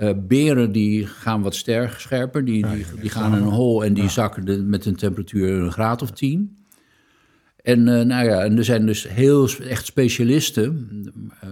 Uh, 0.00 0.10
beren 0.16 0.72
die 0.72 1.06
gaan 1.06 1.42
wat 1.42 1.54
sterk 1.54 1.92
scherper, 1.92 2.44
die, 2.44 2.66
die, 2.66 2.84
die 3.00 3.10
gaan 3.10 3.36
in 3.36 3.42
een 3.42 3.48
hol 3.48 3.84
en 3.84 3.94
die 3.94 4.08
zakken 4.08 4.44
de, 4.44 4.62
met 4.62 4.86
een 4.86 4.96
temperatuur 4.96 5.60
een 5.60 5.72
graad 5.72 6.02
of 6.02 6.10
10. 6.10 6.59
En, 7.62 7.78
uh, 7.78 8.00
nou 8.00 8.24
ja, 8.24 8.44
en 8.44 8.56
er 8.56 8.64
zijn 8.64 8.86
dus 8.86 9.08
heel 9.08 9.48
echt 9.68 9.86
specialisten, 9.86 10.88
uh, 11.44 11.50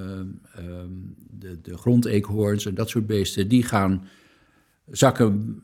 de, 1.38 1.58
de 1.62 1.76
grondeekhoorns 1.76 2.66
en 2.66 2.74
dat 2.74 2.88
soort 2.88 3.06
beesten, 3.06 3.48
die 3.48 3.62
gaan 3.62 4.04
zakken 4.90 5.62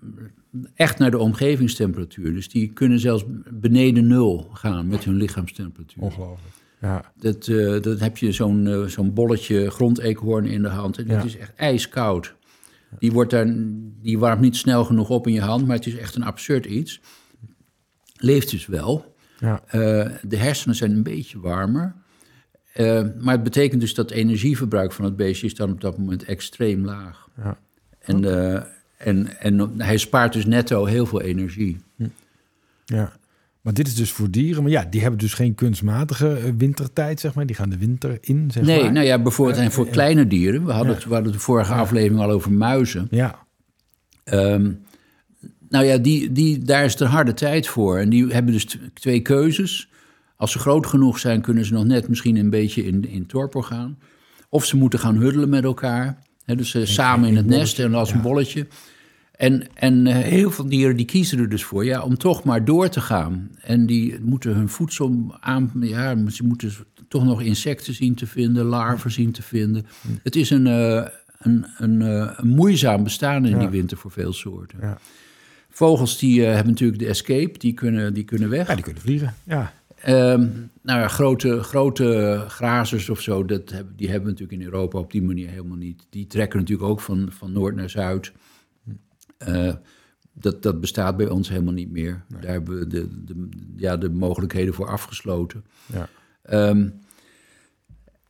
echt 0.75 0.99
naar 0.99 1.11
de 1.11 1.19
omgevingstemperatuur. 1.19 2.33
Dus 2.33 2.49
die 2.49 2.73
kunnen 2.73 2.99
zelfs 2.99 3.25
beneden 3.51 4.07
nul 4.07 4.51
gaan 4.53 4.87
met 4.87 5.05
hun 5.05 5.17
lichaamstemperatuur. 5.17 6.03
Ongelooflijk. 6.03 6.55
Ja. 6.81 7.13
Dat, 7.17 7.45
dat 7.85 8.01
heb 8.01 8.17
je 8.17 8.33
zo'n 8.33 8.85
zo'n 8.89 9.15
bolletje 9.15 9.71
grondeekhoorn 9.71 10.45
in 10.45 10.63
de 10.63 10.69
hand 10.69 10.99
en 10.99 11.07
dat 11.07 11.25
is 11.25 11.37
echt 11.37 11.53
ijskoud. 11.57 12.35
Die, 12.99 13.13
wordt 13.13 13.31
daar, 13.31 13.55
die 14.03 14.19
warmt 14.19 14.41
niet 14.41 14.57
snel 14.57 14.85
genoeg 14.85 15.11
op 15.11 15.27
in 15.27 15.33
je 15.33 15.41
hand, 15.41 15.67
maar 15.67 15.77
het 15.77 15.87
is 15.87 15.97
echt 15.97 16.15
een 16.15 16.23
absurd 16.23 16.67
iets. 16.67 17.01
Leeft 18.17 18.51
dus 18.51 18.67
wel. 18.67 19.14
Ja. 19.45 19.63
Uh, 19.67 20.11
de 20.23 20.37
hersenen 20.37 20.77
zijn 20.77 20.91
een 20.91 21.03
beetje 21.03 21.41
warmer. 21.41 21.95
Uh, 22.77 23.03
maar 23.21 23.35
het 23.35 23.43
betekent 23.43 23.81
dus 23.81 23.95
dat 23.95 24.09
het 24.09 24.19
energieverbruik 24.19 24.93
van 24.93 25.05
het 25.05 25.17
beestje 25.17 25.47
is 25.47 25.55
dan 25.55 25.71
op 25.71 25.81
dat 25.81 25.99
moment 25.99 26.25
extreem 26.25 26.85
laag. 26.85 27.29
Ja. 27.37 27.59
En, 27.99 28.23
uh, 28.23 28.55
en, 28.97 29.41
en 29.41 29.81
hij 29.81 29.97
spaart 29.97 30.33
dus 30.33 30.47
netto 30.47 30.85
heel 30.85 31.07
veel 31.07 31.21
energie. 31.21 31.81
Ja. 32.85 33.13
Maar 33.61 33.75
dit 33.75 33.87
is 33.87 33.95
dus 33.95 34.13
voor 34.13 34.31
dieren. 34.31 34.63
Maar 34.63 34.73
ja, 34.73 34.85
die 34.85 35.01
hebben 35.01 35.21
dus 35.21 35.35
geen 35.35 35.55
kunstmatige 35.55 36.33
eh, 36.33 36.51
wintertijd, 36.57 37.21
zeg 37.21 37.35
maar. 37.35 37.47
Die 37.47 37.57
gaan 37.57 37.69
de 37.69 37.79
winter 37.79 38.19
in, 38.21 38.51
zeg 38.51 38.65
nee, 38.65 38.83
maar. 38.83 38.93
nou 38.93 39.07
ja, 39.07 39.23
bijvoorbeeld 39.23 39.59
en 39.59 39.73
voor 39.73 39.89
kleine 39.89 40.27
dieren. 40.27 40.65
We 40.65 40.73
hadden, 40.73 40.95
het, 40.95 41.05
we 41.05 41.15
hadden 41.15 41.33
de 41.33 41.39
vorige 41.39 41.73
aflevering 41.73 42.21
al 42.21 42.31
over 42.31 42.53
muizen. 42.53 43.07
Ja. 43.11 43.39
Um, 44.25 44.84
nou 45.75 45.87
ja, 45.87 45.99
die, 45.99 46.33
die, 46.33 46.59
daar 46.59 46.85
is 46.85 46.97
de 46.97 47.05
harde 47.05 47.35
tijd 47.35 47.67
voor. 47.67 47.99
En 47.99 48.09
die 48.09 48.27
hebben 48.27 48.53
dus 48.53 48.79
twee 48.95 49.21
keuzes. 49.21 49.89
Als 50.37 50.53
ze 50.53 50.59
groot 50.59 50.87
genoeg 50.87 51.19
zijn, 51.19 51.41
kunnen 51.41 51.65
ze 51.65 51.73
nog 51.73 51.85
net 51.85 52.09
misschien 52.09 52.37
een 52.37 52.51
beetje 52.51 52.87
in, 52.87 53.09
in 53.09 53.27
torpor 53.27 53.65
gaan. 53.65 53.99
Of 54.49 54.65
ze 54.65 54.77
moeten 54.77 54.99
gaan 54.99 55.17
huddelen 55.17 55.49
met 55.49 55.65
elkaar. 55.65 56.19
He, 56.45 56.57
dus 56.57 56.75
uh, 56.75 56.87
samen 56.87 57.29
in 57.29 57.37
het 57.37 57.47
nest 57.47 57.79
en 57.79 57.95
als 57.95 58.13
een 58.13 58.21
bolletje. 58.21 58.67
En, 59.37 59.67
en 59.75 60.07
uh, 60.07 60.15
heel 60.15 60.51
veel 60.51 60.69
dieren 60.69 60.97
die 60.97 61.07
kiezen 61.07 61.39
er 61.39 61.49
dus 61.49 61.65
voor 61.65 61.85
ja, 61.85 62.03
om 62.03 62.19
toch 62.19 62.45
maar 62.45 62.65
door 62.65 62.89
te 62.89 63.01
gaan. 63.01 63.51
En 63.61 63.87
die 63.87 64.21
moeten 64.21 64.55
hun 64.55 64.69
voedsel 64.69 65.37
aan. 65.41 65.73
Ja, 65.81 66.31
ze 66.31 66.45
moeten 66.45 66.73
toch 67.09 67.25
nog 67.25 67.43
insecten 67.43 67.95
zien 67.95 68.15
te 68.15 68.27
vinden, 68.27 68.65
larven 68.65 69.11
zien 69.11 69.33
te 69.33 69.43
vinden. 69.43 69.87
Het 70.23 70.37
is 70.37 70.51
een, 70.51 70.67
uh, 70.67 71.07
een, 71.39 71.67
een, 71.79 72.01
uh, 72.01 72.31
een, 72.37 72.49
moeizaam 72.49 73.03
bestaan 73.03 73.45
in 73.45 73.51
ja. 73.51 73.59
die 73.59 73.69
winter 73.69 73.97
voor 73.97 74.11
veel 74.11 74.33
soorten. 74.33 74.79
Ja. 74.81 74.99
Vogels 75.75 76.19
die 76.19 76.43
hebben 76.43 76.73
natuurlijk 76.73 76.99
de 76.99 77.09
escape, 77.09 77.59
die 77.59 77.75
kunnen, 77.75 78.15
die 78.15 78.25
kunnen 78.25 78.49
weg. 78.49 78.69
Ja, 78.69 78.75
die 78.75 78.85
kunnen 78.85 79.03
vliegen. 79.03 79.35
Ja. 79.45 79.73
Um, 80.09 80.71
nou 80.83 81.01
ja, 81.01 81.09
grote, 81.09 81.63
grote 81.63 82.45
grazers 82.49 83.09
of 83.09 83.21
zo, 83.21 83.45
dat 83.45 83.71
hebben, 83.71 83.97
die 83.97 84.09
hebben 84.09 84.25
we 84.25 84.31
natuurlijk 84.31 84.61
in 84.61 84.73
Europa 84.73 84.99
op 84.99 85.13
die 85.13 85.23
manier 85.23 85.49
helemaal 85.49 85.77
niet. 85.77 86.07
Die 86.11 86.27
trekken 86.27 86.59
natuurlijk 86.59 86.89
ook 86.89 87.01
van, 87.01 87.29
van 87.31 87.53
noord 87.53 87.75
naar 87.75 87.91
zuid. 87.91 88.33
Uh, 89.49 89.75
dat, 90.33 90.63
dat 90.63 90.81
bestaat 90.81 91.17
bij 91.17 91.29
ons 91.29 91.49
helemaal 91.49 91.73
niet 91.73 91.91
meer. 91.91 92.25
Nee. 92.29 92.41
Daar 92.41 92.51
hebben 92.51 92.79
we 92.79 92.87
de, 92.87 93.25
de, 93.25 93.49
ja, 93.77 93.97
de 93.97 94.11
mogelijkheden 94.11 94.75
voor 94.75 94.89
afgesloten. 94.89 95.65
Ja. 95.87 96.09
Um, 96.69 96.95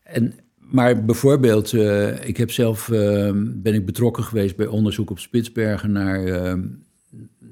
en, 0.03 0.35
maar 0.59 1.05
bijvoorbeeld, 1.05 1.73
uh, 1.73 2.25
ik 2.29 2.37
heb 2.37 2.51
zelf, 2.51 2.89
uh, 2.89 3.31
ben 3.35 3.75
ik 3.75 3.87
betrokken 3.87 4.25
geweest 4.25 4.57
bij 4.57 4.67
onderzoek 4.67 5.11
op 5.11 5.19
Spitsbergen 5.19 5.93
naar, 5.93 6.57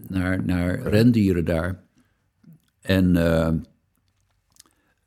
naar, 0.09 0.45
naar 0.45 0.81
rendieren 0.81 1.45
daar. 1.45 1.83
En 2.81 3.15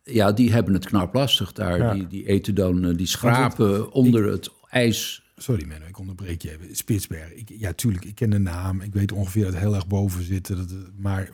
ja, 0.03 0.31
die 0.31 0.51
hebben 0.51 0.73
het 0.73 0.85
knap 0.85 1.13
lastig 1.13 1.53
daar. 1.53 1.93
Die, 1.93 2.07
die 2.07 2.27
eten 2.27 2.55
dan, 2.55 2.93
die 2.93 3.07
schrapen 3.07 3.91
onder 3.91 4.31
het 4.31 4.49
ijs. 4.69 5.23
Sorry 5.37 5.67
Menno, 5.67 5.85
ik 5.85 5.99
onderbreek 5.99 6.41
je 6.41 6.51
even. 6.51 6.75
Spitsberg. 6.75 7.33
Ik, 7.33 7.49
ja, 7.57 7.73
tuurlijk, 7.73 8.05
ik 8.05 8.15
ken 8.15 8.29
de 8.29 8.39
naam. 8.39 8.81
Ik 8.81 8.93
weet 8.93 9.11
ongeveer 9.11 9.43
dat 9.43 9.53
het 9.53 9.61
heel 9.61 9.75
erg 9.75 9.87
boven 9.87 10.23
zit. 10.23 10.47
Dat, 10.47 10.73
maar 10.97 11.29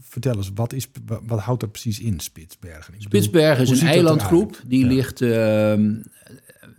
vertel 0.00 0.36
eens, 0.36 0.50
wat, 0.54 0.72
is, 0.72 0.88
wat 1.26 1.40
houdt 1.40 1.60
dat 1.60 1.72
precies 1.72 2.00
in, 2.00 2.20
Spitsbergen? 2.20 2.94
Spitsbergen 2.98 3.62
is 3.62 3.80
een 3.80 3.86
eilandgroep. 3.86 4.60
Die 4.66 4.86
ligt 4.86 5.20
ehm, 5.20 5.94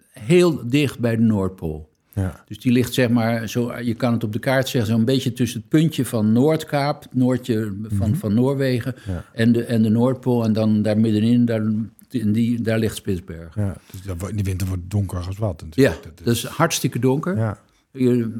heel 0.09 0.69
dicht 0.69 0.99
bij 0.99 1.15
de 1.15 1.21
Noordpool. 1.21 1.95
Ja. 2.17 2.43
Dus 2.47 2.59
die 2.59 2.71
ligt 2.71 2.93
zeg 2.93 3.09
maar, 3.09 3.49
zo, 3.49 3.79
je 3.79 3.93
kan 3.93 4.13
het 4.13 4.23
op 4.23 4.33
de 4.33 4.39
kaart 4.39 4.67
zeggen, 4.67 4.91
zo'n 4.91 5.05
beetje 5.05 5.33
tussen 5.33 5.59
het 5.59 5.69
puntje 5.69 6.05
van 6.05 6.31
Noordkaap, 6.31 7.03
het 7.03 7.13
noordje 7.13 7.73
van, 7.83 8.09
mhm. 8.09 8.19
van 8.19 8.33
Noorwegen, 8.33 8.95
en, 9.33 9.51
de, 9.51 9.63
en 9.63 9.81
de 9.81 9.89
Noordpool. 9.89 10.43
En 10.43 10.53
dan 10.53 10.81
daar 10.81 10.99
middenin, 10.99 11.45
daar, 11.45 11.61
in 12.09 12.31
die, 12.31 12.61
daar 12.61 12.79
ligt 12.79 12.95
Spitsbergen. 12.95 13.63
Ja, 13.63 13.75
dus 13.91 14.29
in 14.29 14.37
de 14.37 14.43
winter 14.43 14.67
wordt 14.67 14.81
het 14.81 14.91
donker 14.91 15.17
als 15.17 15.37
wat. 15.37 15.65
Ja, 15.69 15.93
dat 16.23 16.35
is 16.35 16.45
hartstikke 16.45 16.99
donker. 16.99 17.37
Ja. 17.37 17.57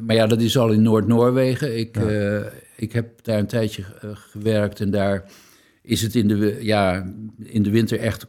Maar 0.06 0.16
ja, 0.16 0.26
dat 0.26 0.40
is 0.40 0.58
al 0.58 0.70
in 0.70 0.82
Noord-Noorwegen. 0.82 1.78
Ik, 1.78 1.96
uh, 1.96 2.40
ik 2.76 2.92
heb 2.92 3.24
daar 3.24 3.38
een 3.38 3.46
tijdje 3.46 3.84
eh, 4.00 4.10
gewerkt 4.12 4.80
en 4.80 4.90
daar 4.90 5.24
is 5.88 6.02
het 6.02 6.14
in 6.14 6.28
de, 6.28 6.58
ja, 6.60 7.12
in 7.38 7.62
de 7.62 7.70
winter 7.70 7.98
echt... 7.98 8.26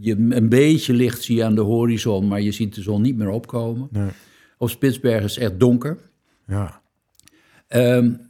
Je, 0.00 0.16
een 0.28 0.48
beetje 0.48 0.92
licht 0.92 1.22
zie 1.22 1.36
je 1.36 1.44
aan 1.44 1.54
de 1.54 1.60
horizon, 1.60 2.28
maar 2.28 2.40
je 2.40 2.52
ziet 2.52 2.74
de 2.74 2.82
zon 2.82 3.02
niet 3.02 3.16
meer 3.16 3.28
opkomen. 3.28 3.88
Nee. 3.90 4.10
Op 4.58 4.70
Spitsbergen 4.70 5.24
is 5.24 5.34
het 5.34 5.44
echt 5.44 5.60
donker. 5.60 5.98
Ja. 6.46 6.80
Um, 7.68 8.20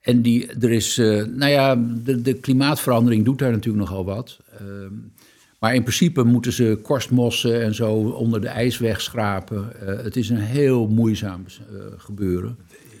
en 0.00 0.22
die, 0.22 0.46
er 0.46 0.72
is, 0.72 0.98
uh, 0.98 1.24
nou 1.24 1.50
ja, 1.50 1.76
de, 2.04 2.22
de, 2.22 2.34
klimaatverandering 2.34 3.24
doet 3.24 3.38
daar 3.38 3.52
natuurlijk 3.52 3.88
nogal 3.88 4.04
wat. 4.04 4.40
Um, 4.60 5.12
maar 5.58 5.74
in 5.74 5.82
principe 5.82 6.22
moeten 6.22 6.52
ze 6.52 6.78
korstmossen 6.82 7.62
en 7.62 7.74
zo 7.74 7.92
onder 7.94 8.40
de 8.40 8.48
ijsweg 8.48 9.00
schrapen. 9.00 9.72
Uh, 9.82 10.02
het 10.02 10.16
is 10.16 10.28
een 10.28 10.36
heel 10.36 10.88
moeizaam 10.88 11.44
uh, 11.72 11.80
gebeuren 11.96 12.56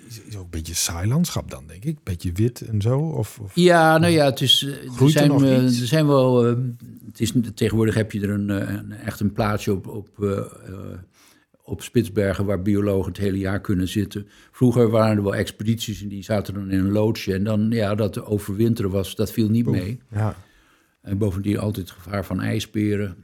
is, 0.06 0.36
ook 0.36 0.44
een 0.44 0.50
beetje 0.50 0.74
saai 0.74 1.08
landschap 1.08 1.50
dan, 1.50 1.66
denk 1.66 1.84
ik. 1.84 2.02
Beetje 2.02 2.32
wit 2.32 2.60
en 2.60 2.80
zo? 2.80 2.98
Of, 2.98 3.38
of 3.38 3.54
ja, 3.54 3.98
nou 3.98 4.12
ja, 4.12 4.24
het 4.24 4.40
is, 4.40 4.62
eh, 4.62 5.02
er, 5.02 5.10
zijn, 5.10 5.30
er, 5.30 5.62
er 5.64 5.70
zijn 5.70 6.06
wel... 6.06 6.50
Uh, 6.50 6.56
het 7.06 7.20
is, 7.20 7.32
tegenwoordig 7.54 7.94
heb 7.94 8.12
je 8.12 8.20
er 8.20 8.30
een, 8.30 8.50
eh, 8.50 8.74
een 8.74 8.92
echt 8.92 9.20
een 9.20 9.32
plaatsje 9.32 9.72
op, 9.72 9.86
op, 9.86 10.08
uh, 10.20 10.40
op 11.62 11.82
Spitsbergen... 11.82 12.44
waar 12.44 12.62
biologen 12.62 13.12
het 13.12 13.20
hele 13.20 13.38
jaar 13.38 13.60
kunnen 13.60 13.88
zitten. 13.88 14.28
Vroeger 14.52 14.90
waren 14.90 15.16
er 15.16 15.22
wel 15.22 15.34
expedities 15.34 16.02
en 16.02 16.08
die 16.08 16.22
zaten 16.22 16.54
dan 16.54 16.70
in 16.70 16.78
een 16.78 16.92
loodsje. 16.92 17.34
En 17.34 17.44
dan, 17.44 17.70
ja, 17.70 17.94
dat 17.94 18.24
overwinteren 18.24 18.90
was, 18.90 19.14
dat 19.14 19.32
viel 19.32 19.48
niet 19.48 19.66
mee. 19.66 20.00
Ja. 20.10 20.36
En 21.00 21.18
bovendien 21.18 21.58
altijd 21.58 21.88
het 21.88 21.98
gevaar 21.98 22.24
van 22.24 22.40
ijsberen. 22.40 23.16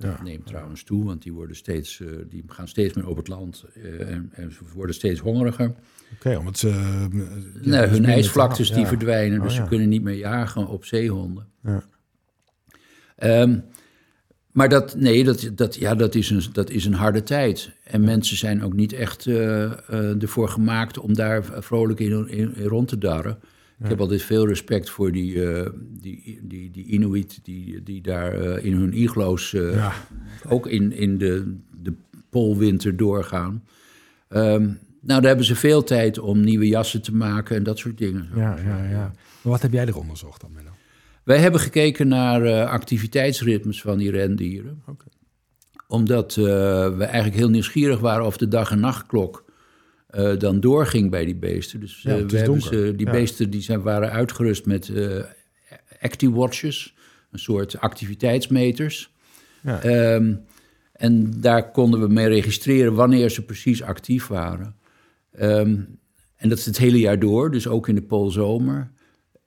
Dat 0.00 0.22
neemt 0.22 0.46
trouwens 0.46 0.82
toe, 0.82 1.04
want 1.04 1.22
die, 1.22 1.32
worden 1.32 1.56
steeds, 1.56 2.02
die 2.28 2.44
gaan 2.46 2.68
steeds 2.68 2.94
meer 2.94 3.08
op 3.08 3.16
het 3.16 3.28
land 3.28 3.64
en, 3.98 4.30
en, 4.32 4.52
ze 4.52 4.58
worden 4.74 4.94
steeds 4.94 5.20
hongeriger. 5.20 5.74
Oké, 6.14 6.36
omdat 6.36 6.58
ze... 6.58 7.06
Nee, 7.60 7.86
hun 7.86 8.04
ijsvlaktes 8.04 8.72
die 8.72 8.86
verdwijnen, 8.86 9.40
dus 9.40 9.52
oh, 9.58 9.62
ze 9.62 9.68
kunnen 9.68 9.88
niet 9.88 10.02
meer 10.02 10.16
jagen 10.16 10.66
op 10.66 10.84
zeehonden. 10.84 11.46
Ja. 11.62 11.82
Um, 13.42 13.64
maar 14.52 14.68
dat, 14.68 14.96
nee, 14.96 15.24
dat, 15.24 15.50
dat, 15.54 15.74
ja, 15.74 15.94
dat, 15.94 16.14
is 16.14 16.30
een, 16.30 16.42
dat 16.52 16.70
is 16.70 16.84
een 16.84 16.94
harde 16.94 17.22
tijd. 17.22 17.70
En 17.84 18.00
mensen 18.00 18.36
zijn 18.36 18.62
ook 18.62 18.72
niet 18.72 18.92
echt 18.92 19.26
uh, 19.26 19.36
uh, 19.36 20.22
ervoor 20.22 20.48
gemaakt 20.48 20.98
om 20.98 21.14
daar 21.14 21.44
vrolijk 21.58 22.00
in, 22.00 22.28
in, 22.28 22.54
rond 22.56 22.88
te 22.88 22.98
darren. 22.98 23.38
Ik 23.82 23.88
heb 23.88 24.00
altijd 24.00 24.22
veel 24.22 24.46
respect 24.46 24.90
voor 24.90 25.12
die, 25.12 25.34
uh, 25.34 25.66
die, 26.00 26.40
die, 26.42 26.70
die 26.70 26.84
Inuit 26.84 27.40
die, 27.42 27.82
die 27.82 28.02
daar 28.02 28.58
in 28.58 28.72
hun 28.72 28.92
iglo's 28.92 29.50
ja. 29.50 29.92
ook 30.48 30.66
in, 30.66 30.92
in 30.92 31.18
de, 31.18 31.56
de 31.82 31.92
poolwinter 32.30 32.96
doorgaan. 32.96 33.64
Um, 34.28 34.78
nou, 35.00 35.20
daar 35.20 35.28
hebben 35.28 35.44
ze 35.44 35.54
veel 35.56 35.84
tijd 35.84 36.18
om 36.18 36.40
nieuwe 36.40 36.66
jassen 36.66 37.02
te 37.02 37.14
maken 37.14 37.56
en 37.56 37.62
dat 37.62 37.78
soort 37.78 37.98
dingen. 37.98 38.28
Ja, 38.34 38.56
ja, 38.64 38.84
ja. 38.84 39.12
Maar 39.42 39.52
wat 39.52 39.62
heb 39.62 39.72
jij 39.72 39.86
er 39.86 39.96
onderzocht 39.96 40.40
dan, 40.40 40.52
Menno? 40.52 40.70
Wij 41.24 41.38
hebben 41.38 41.60
gekeken 41.60 42.08
naar 42.08 42.64
activiteitsritmes 42.66 43.80
van 43.80 43.98
die 43.98 44.10
rendieren. 44.10 44.82
Okay. 44.86 45.12
Omdat 45.88 46.34
we 46.34 47.04
eigenlijk 47.04 47.36
heel 47.36 47.50
nieuwsgierig 47.50 48.00
waren 48.00 48.26
of 48.26 48.36
de 48.36 48.48
dag- 48.48 48.70
en 48.70 48.80
nachtklok 48.80 49.44
uh, 50.14 50.38
dan 50.38 50.60
doorging 50.60 51.10
bij 51.10 51.24
die 51.24 51.36
beesten. 51.36 51.80
Dus 51.80 52.02
ja, 52.02 52.24
we 52.24 52.38
hebben 52.38 52.62
ze, 52.62 52.92
die 52.96 53.10
beesten 53.10 53.50
die 53.50 53.62
zijn, 53.62 53.82
waren 53.82 54.10
uitgerust 54.10 54.66
met 54.66 54.92
ActiWatches, 56.00 56.94
een 57.30 57.38
soort 57.38 57.80
activiteitsmeters. 57.80 59.12
Ja. 59.62 60.14
Um, 60.14 60.44
en 60.92 61.40
daar 61.40 61.70
konden 61.70 62.00
we 62.00 62.08
mee 62.08 62.28
registreren 62.28 62.94
wanneer 62.94 63.30
ze 63.30 63.44
precies 63.44 63.82
actief 63.82 64.26
waren. 64.26 64.76
Um, 65.40 65.98
en 66.36 66.48
dat 66.48 66.58
is 66.58 66.66
het 66.66 66.78
hele 66.78 66.98
jaar 66.98 67.18
door, 67.18 67.50
dus 67.50 67.68
ook 67.68 67.88
in 67.88 67.94
de 67.94 68.02
poolzomer. 68.02 68.90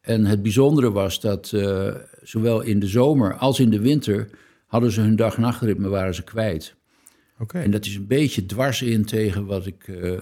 En 0.01 0.25
het 0.25 0.41
bijzondere 0.41 0.91
was 0.91 1.19
dat 1.19 1.51
uh, 1.55 1.95
zowel 2.21 2.61
in 2.61 2.79
de 2.79 2.87
zomer 2.87 3.35
als 3.35 3.59
in 3.59 3.69
de 3.69 3.79
winter 3.79 4.29
hadden 4.65 4.91
ze 4.91 5.01
hun 5.01 5.15
dag-nachtritme, 5.15 5.89
waren 5.89 6.15
ze 6.15 6.23
kwijt. 6.23 6.75
Okay. 7.43 7.63
En 7.63 7.71
dat 7.71 7.85
is 7.85 7.95
een 7.95 8.07
beetje 8.07 8.45
dwars 8.45 8.81
in 8.81 9.05
tegen 9.05 9.45
wat 9.45 9.65
ik 9.65 9.87
uh, 9.87 10.19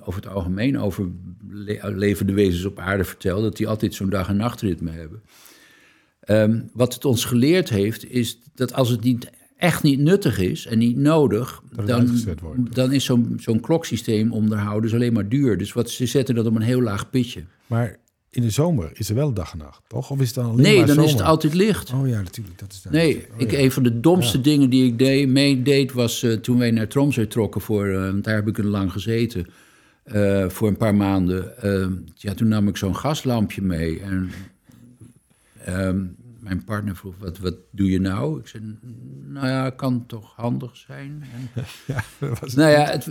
over 0.00 0.22
het 0.22 0.32
algemeen 0.32 0.78
over 0.78 1.08
le 1.48 1.90
levende 1.94 2.32
wezens 2.32 2.64
op 2.64 2.78
aarde 2.78 3.04
vertel, 3.04 3.42
dat 3.42 3.56
die 3.56 3.68
altijd 3.68 3.94
zo'n 3.94 4.08
dag- 4.08 4.28
en 4.28 4.36
nachtritme 4.36 4.90
hebben. 4.90 5.22
Um, 6.28 6.70
wat 6.72 6.94
het 6.94 7.04
ons 7.04 7.24
geleerd 7.24 7.68
heeft, 7.68 8.10
is 8.10 8.38
dat 8.54 8.72
als 8.72 8.88
het 8.88 9.02
niet 9.02 9.30
echt 9.56 9.82
niet 9.82 9.98
nuttig 10.00 10.38
is 10.38 10.66
en 10.66 10.78
niet 10.78 10.96
nodig, 10.96 11.62
dan, 11.84 12.18
dan 12.70 12.92
is 12.92 13.04
zo'n 13.04 13.36
zo'n 13.40 13.60
kloksysteem 13.60 14.32
onderhouden 14.32 14.82
dus 14.82 14.94
alleen 14.94 15.12
maar 15.12 15.28
duur. 15.28 15.58
Dus 15.58 15.72
wat, 15.72 15.90
ze 15.90 16.06
zetten 16.06 16.34
dat 16.34 16.46
op 16.46 16.54
een 16.54 16.62
heel 16.62 16.82
laag 16.82 17.10
pitje. 17.10 17.44
Maar 17.66 17.98
in 18.36 18.42
de 18.42 18.50
zomer 18.50 18.90
is 18.92 19.08
er 19.08 19.14
wel 19.14 19.32
dag 19.32 19.52
en 19.52 19.58
nacht, 19.58 19.82
toch? 19.86 20.10
Of 20.10 20.20
is 20.20 20.26
het 20.26 20.34
dan 20.34 20.44
alleen 20.44 20.62
nee, 20.62 20.84
dan 20.84 21.04
is 21.04 21.12
het 21.12 21.22
altijd 21.22 21.54
licht. 21.54 21.92
Oh 21.92 22.08
ja, 22.08 22.22
natuurlijk. 22.22 22.58
Dat 22.58 22.72
is 22.72 22.84
nee, 22.90 23.26
oh, 23.32 23.40
ik, 23.40 23.52
een 23.52 23.72
van 23.72 23.82
de 23.82 24.00
domste 24.00 24.40
dingen 24.40 24.70
die 24.70 24.86
ik 24.86 24.98
deed, 24.98 25.28
meedeed 25.28 25.92
was 25.92 26.22
uh, 26.22 26.32
toen 26.32 26.58
wij 26.58 26.70
naar 26.70 26.88
Tromsø 26.88 27.26
trokken 27.26 27.60
voor, 27.60 27.86
uh, 27.86 28.12
daar 28.22 28.34
heb 28.34 28.48
ik 28.48 28.58
een 28.58 28.66
lang 28.66 28.92
gezeten, 28.92 29.46
uh, 30.06 30.48
voor 30.48 30.68
een 30.68 30.76
paar 30.76 30.94
maanden. 30.94 31.52
ja, 32.14 32.34
toen 32.34 32.48
nam 32.48 32.68
ik 32.68 32.76
zo'n 32.76 32.96
gaslampje 32.96 33.62
mee 33.62 34.00
en 34.00 34.30
um, 35.68 36.16
mijn 36.40 36.64
partner 36.64 36.96
vroeg, 36.96 37.14
wat, 37.18 37.38
wat 37.38 37.54
doe 37.70 37.90
je 37.90 38.00
nou? 38.00 38.40
Ik 38.40 38.46
zei, 38.46 38.78
nou 39.26 39.46
ja, 39.46 39.70
kan 39.70 40.06
toch 40.06 40.32
handig 40.36 40.76
zijn? 40.76 41.24
En, 41.34 41.64
ja, 41.94 42.02
was 42.40 42.54
nou 42.54 42.70
ja, 42.70 42.84
het, 42.84 43.08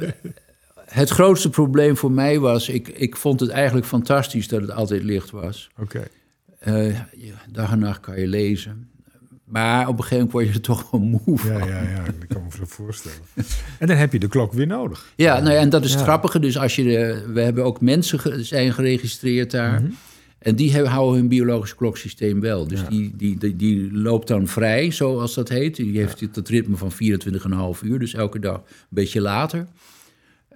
het, 0.86 1.10
grootste 1.10 1.50
probleem 1.50 1.98
voor 1.98 2.12
mij 2.12 2.40
was, 2.40 2.70
ik, 2.70 2.88
ik 2.88 3.16
vond 3.16 3.40
het 3.40 3.50
eigenlijk 3.50 3.86
fantastisch 3.86 4.48
dat 4.48 4.62
het 4.62 4.72
altijd 4.72 5.04
licht 5.04 5.32
was. 5.32 5.70
Oké. 5.80 6.08
Okay. 6.62 6.88
Uh, 6.88 7.00
dag 7.52 7.72
en 7.72 7.80
nacht 7.80 8.00
kan 8.00 8.20
je 8.20 8.28
lezen. 8.28 8.90
Maar 9.46 9.88
op 9.88 9.98
een 9.98 10.04
gegeven 10.04 10.16
moment 10.16 10.32
word 10.32 10.48
je 10.48 10.54
er 10.54 10.62
toch 10.62 10.92
wel 10.92 11.02
moe 11.02 11.38
van. 11.40 11.58
Ja, 11.58 11.66
ja, 11.66 11.82
ja, 11.82 12.04
dat 12.04 12.28
kan 12.28 12.44
me 12.44 12.52
zo 12.58 12.64
voorstellen. 12.66 13.18
En 13.80 13.88
dan 13.88 13.98
heb 13.98 14.12
je 14.12 14.20
de 14.20 14.28
klok 14.28 14.54
weer 14.54 14.68
nodig. 14.68 15.14
Ja, 15.16 15.40
nou 15.40 15.54
ja, 15.54 15.60
en 15.60 15.70
dat 15.70 15.84
is 15.84 15.94
het 15.94 16.04
grappige. 16.04 16.40
Dus 16.40 16.58
als 16.58 16.76
je 16.76 16.84
de, 16.84 17.26
we 17.34 17.42
hebben 17.42 17.64
ook 17.64 17.82
mensen 17.82 18.46
zijn 18.46 18.74
geregistreerd 18.74 19.52
daar. 19.52 19.82
Mm 19.82 19.96
en 20.46 20.56
die 20.56 20.88
houden 20.88 21.20
hun 21.20 21.28
biologisch 21.28 21.76
kloksysteem 21.76 22.40
wel. 22.40 22.68
Dus 22.68 22.88
die, 22.88 23.14
die, 23.16 23.38
die, 23.38 23.56
die, 23.56 23.94
loopt 23.94 24.28
dan 24.28 24.48
vrij, 24.48 24.92
zoals 24.92 25.34
dat 25.34 25.50
heet. 25.50 25.76
Die 25.76 25.98
heeft 25.98 26.20
het 26.20 26.50
ritme 26.50 26.76
van 26.78 26.92
24,5 26.92 27.82
uur. 27.82 28.00
Dus 28.00 28.14
elke 28.14 28.40
dag 28.40 28.56
een 28.56 28.64
beetje 28.90 29.22
later 29.22 29.68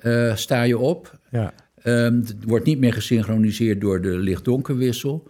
uh, 0.04 0.36
sta 0.36 0.64
je 0.64 0.78
op. 0.78 1.20
Ja. 1.32 1.54
Um, 1.84 2.20
het 2.20 2.36
wordt 2.46 2.66
niet 2.66 2.80
meer 2.80 2.94
gesynchroniseerd 2.94 3.82
door 3.82 4.02
de 4.02 4.18
licht-donkerwissel. 4.18 5.28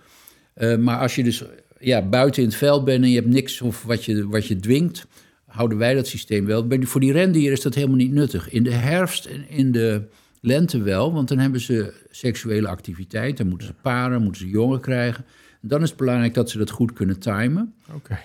Uh, 0.57 0.77
maar 0.77 0.99
als 0.99 1.15
je 1.15 1.23
dus 1.23 1.43
ja, 1.79 2.01
buiten 2.01 2.41
in 2.41 2.47
het 2.47 2.57
veld 2.57 2.85
bent 2.85 3.03
en 3.03 3.09
je 3.09 3.15
hebt 3.15 3.33
niks 3.33 3.61
of 3.61 3.83
wat 3.83 4.05
je, 4.05 4.27
wat 4.27 4.47
je 4.47 4.59
dwingt, 4.59 5.07
houden 5.45 5.77
wij 5.77 5.93
dat 5.93 6.07
systeem 6.07 6.45
wel. 6.45 6.67
Voor 6.79 7.01
die 7.01 7.11
rendieren 7.11 7.53
is 7.53 7.61
dat 7.61 7.75
helemaal 7.75 7.95
niet 7.95 8.11
nuttig. 8.11 8.49
In 8.49 8.63
de 8.63 8.73
herfst 8.73 9.25
en 9.25 9.49
in 9.49 9.71
de 9.71 10.01
Lente 10.41 10.81
wel, 10.81 11.13
want 11.13 11.27
dan 11.27 11.37
hebben 11.37 11.61
ze 11.61 11.93
seksuele 12.09 12.67
activiteit. 12.67 13.37
Dan 13.37 13.47
moeten 13.47 13.67
ze 13.67 13.73
paren, 13.73 14.21
moeten 14.21 14.41
ze 14.41 14.49
jongen 14.49 14.79
krijgen. 14.79 15.25
dan 15.61 15.81
is 15.81 15.89
het 15.89 15.97
belangrijk 15.97 16.33
dat 16.33 16.49
ze 16.49 16.57
dat 16.57 16.69
goed 16.69 16.93
kunnen 16.93 17.19
timen. 17.19 17.73
Oké. 17.93 18.19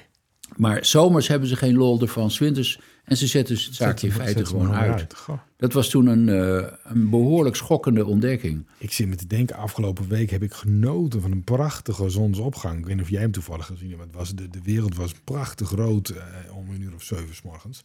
Maar 0.57 0.85
zomers 0.85 1.29
hebben 1.29 1.49
ze 1.49 1.57
geen 1.57 1.77
lol 1.77 2.01
ervan, 2.01 2.31
winters... 2.39 2.81
en 3.05 3.17
ze 3.17 3.27
zetten 3.27 3.55
het 3.55 3.75
zaakje 3.75 4.07
in 4.07 4.13
feite 4.13 4.47
gewoon 4.47 4.73
uit. 4.73 5.15
Dat 5.57 5.73
was 5.73 5.89
toen 5.89 6.07
een, 6.07 6.29
uh, 6.29 6.67
een 6.85 7.11
behoorlijk 7.11 7.57
schokkende 7.57 8.07
ontdekking. 8.07 8.67
Ik 8.79 8.93
zit 8.93 9.09
me 9.09 9.17
te 9.17 9.27
denken, 9.27 9.57
afgelopen 9.57 10.09
week 10.09 10.31
heb 10.31 10.43
ik 10.43 10.53
genoten 10.53 11.21
van 11.21 11.33
een 11.33 11.45
prachtige 11.45 12.09
zonsopgang. 12.09 12.79
Ik 12.79 12.87
weet 12.87 12.95
niet 12.95 13.05
of 13.05 13.11
jij 13.11 13.21
hem 13.21 13.33
toevallig 13.33 13.67
gezien 13.67 13.89
hebt, 13.89 13.99
maar 13.99 14.07
het 14.07 14.17
was, 14.17 14.35
de, 14.35 14.51
de 14.51 14.63
wereld 14.63 14.97
was 14.97 15.13
prachtig 15.25 15.71
rood 15.71 16.11
uh, 16.11 16.57
om 16.57 16.71
een 16.71 16.81
uur 16.81 16.95
of 16.95 17.03
zeven 17.03 17.35
s 17.35 17.43
morgens. 17.43 17.85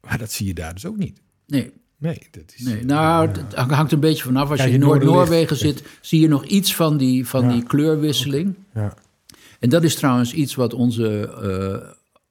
Maar 0.00 0.18
dat 0.18 0.32
zie 0.32 0.46
je 0.46 0.54
daar 0.54 0.74
dus 0.74 0.86
ook 0.86 0.96
niet. 0.96 1.20
Nee, 1.46 1.72
Nee, 2.02 2.18
dat 2.30 2.52
is... 2.56 2.64
Nee, 2.64 2.84
nou, 2.84 3.28
het 3.28 3.54
hangt 3.54 3.92
een 3.92 4.00
beetje 4.00 4.22
vanaf. 4.22 4.50
Als 4.50 4.62
je 4.62 4.70
in 4.70 4.80
Noord-Noorwegen 4.80 5.56
zit, 5.56 5.82
zie 6.00 6.20
je 6.20 6.28
nog 6.28 6.44
iets 6.44 6.74
van 6.74 6.96
die, 6.96 7.26
van 7.26 7.48
die 7.48 7.62
kleurwisseling. 7.62 8.54
Ja. 8.74 8.94
En 9.58 9.68
dat 9.68 9.82
is 9.82 9.94
trouwens 9.94 10.32
iets 10.32 10.54
wat 10.54 10.74
onze 10.74 11.34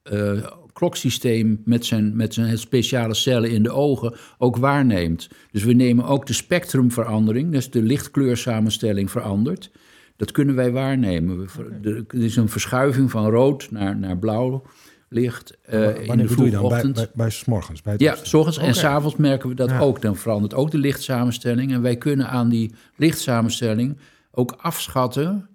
uh, 0.06 0.20
uh, 0.20 0.52
kloksysteem 0.82 1.62
met 1.66 1.86
zijn, 1.86 2.16
met 2.16 2.34
zijn 2.34 2.58
speciale 2.58 3.14
cellen 3.14 3.52
in 3.52 3.64
de 3.64 3.72
ogen 3.72 4.14
ook 4.38 4.58
waarneemt. 4.58 5.30
Dus 5.52 5.64
we 5.64 5.74
nemen 5.74 6.06
ook 6.06 6.26
de 6.26 6.34
spectrumverandering, 6.34 7.52
dus 7.52 7.70
de 7.70 7.82
lichtkleurssamenstelling 7.82 9.12
verandert. 9.12 9.72
Dat 10.16 10.32
kunnen 10.32 10.56
wij 10.56 10.72
waarnemen. 10.72 11.48
Er 11.84 12.24
is 12.24 12.36
een 12.36 12.50
verschuiving 12.50 13.12
van 13.12 13.30
rood 13.30 13.72
naar, 13.72 13.98
naar 13.98 14.18
blauw 14.18 14.64
licht 15.10 15.58
uh, 15.74 16.08
in 16.08 16.18
de 16.18 16.28
vroege 16.28 16.62
ochtend. 16.62 16.96
Bij, 16.96 17.10
bij, 17.14 17.28
bij, 17.28 17.42
morgens? 17.46 17.82
Bij 17.82 17.96
ja, 17.98 18.16
s 18.22 18.34
ochtends 18.34 18.58
okay. 18.58 18.70
en 18.70 18.76
s'avonds 18.76 19.16
merken 19.16 19.50
we 19.50 19.56
dat 19.56 19.80
ook. 19.80 20.02
Dan 20.02 20.16
verandert 20.16 20.54
ook 20.54 20.72
de 20.72 20.78
lichtsamenstelling. 20.78 21.72
En 21.72 21.82
wij 21.82 21.98
kunnen 21.98 22.30
aan 22.30 22.50
die 22.50 22.74
lichtsamenstelling 22.96 23.98
ook 24.32 24.52
afschatten... 24.58 25.50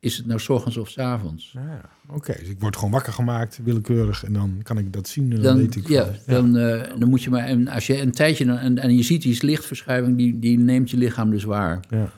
is 0.00 0.16
het 0.16 0.26
nou 0.26 0.40
s 0.40 0.48
ochtends 0.48 0.76
of 0.76 0.88
s 0.88 0.98
avonds. 0.98 1.52
Ja, 1.52 1.80
Oké, 2.08 2.36
dus 2.38 2.48
ik 2.48 2.60
word 2.60 2.76
gewoon 2.76 2.90
wakker 2.90 3.12
gemaakt, 3.12 3.60
willekeurig... 3.64 4.24
en 4.24 4.32
dan 4.32 4.60
kan 4.62 4.78
ik 4.78 4.92
dat 4.92 5.08
zien 5.08 5.32
en 5.32 5.42
dan, 5.42 5.56
weet 5.56 5.76
ik... 5.76 5.88
Ja, 5.88 6.04
van, 6.04 6.34
Dan, 6.34 6.56
uh, 6.56 6.82
dan 6.98 7.08
moet 7.08 7.22
je 7.22 7.30
maar... 7.30 7.44
En 7.44 7.68
als 7.68 7.86
je 7.86 8.00
een 8.00 8.12
tijdje... 8.12 8.52
En, 8.52 8.78
en 8.78 8.96
je 8.96 9.02
ziet 9.02 9.22
die 9.22 9.44
lichtverschuiving, 9.44 10.16
die, 10.16 10.38
die 10.38 10.58
neemt 10.58 10.90
je 10.90 10.96
lichaam 10.96 11.30
dus 11.30 11.44
waar. 11.44 11.80
Ja. 11.90 12.12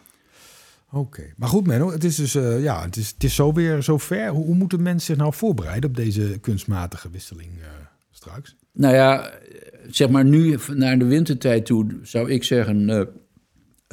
Oké, 0.91 1.33
maar 1.37 1.49
goed 1.49 1.67
Menno, 1.67 1.91
het 1.91 2.05
is 2.05 2.17
dus 2.17 2.35
uh, 2.35 2.63
ja, 2.63 2.83
het 2.83 2.97
is, 2.97 3.11
het 3.11 3.25
is 3.25 3.35
zo 3.35 3.53
weer 3.53 3.83
zo 3.83 3.99
ver. 3.99 4.29
Hoe, 4.29 4.45
hoe 4.45 4.55
moeten 4.55 4.83
mensen 4.83 5.07
zich 5.07 5.17
nou 5.17 5.35
voorbereiden 5.35 5.91
op 5.91 5.97
deze 5.97 6.39
kunstmatige 6.41 7.11
wisseling 7.11 7.51
uh, 7.59 7.65
straks? 8.11 8.57
Nou 8.73 8.95
ja, 8.95 9.31
zeg 9.91 10.09
maar 10.09 10.25
nu 10.25 10.59
naar 10.75 10.99
de 10.99 11.05
wintertijd 11.05 11.67
toe 11.67 11.87
zou 12.03 12.31
ik 12.31 12.45
zeggen, 12.45 13.09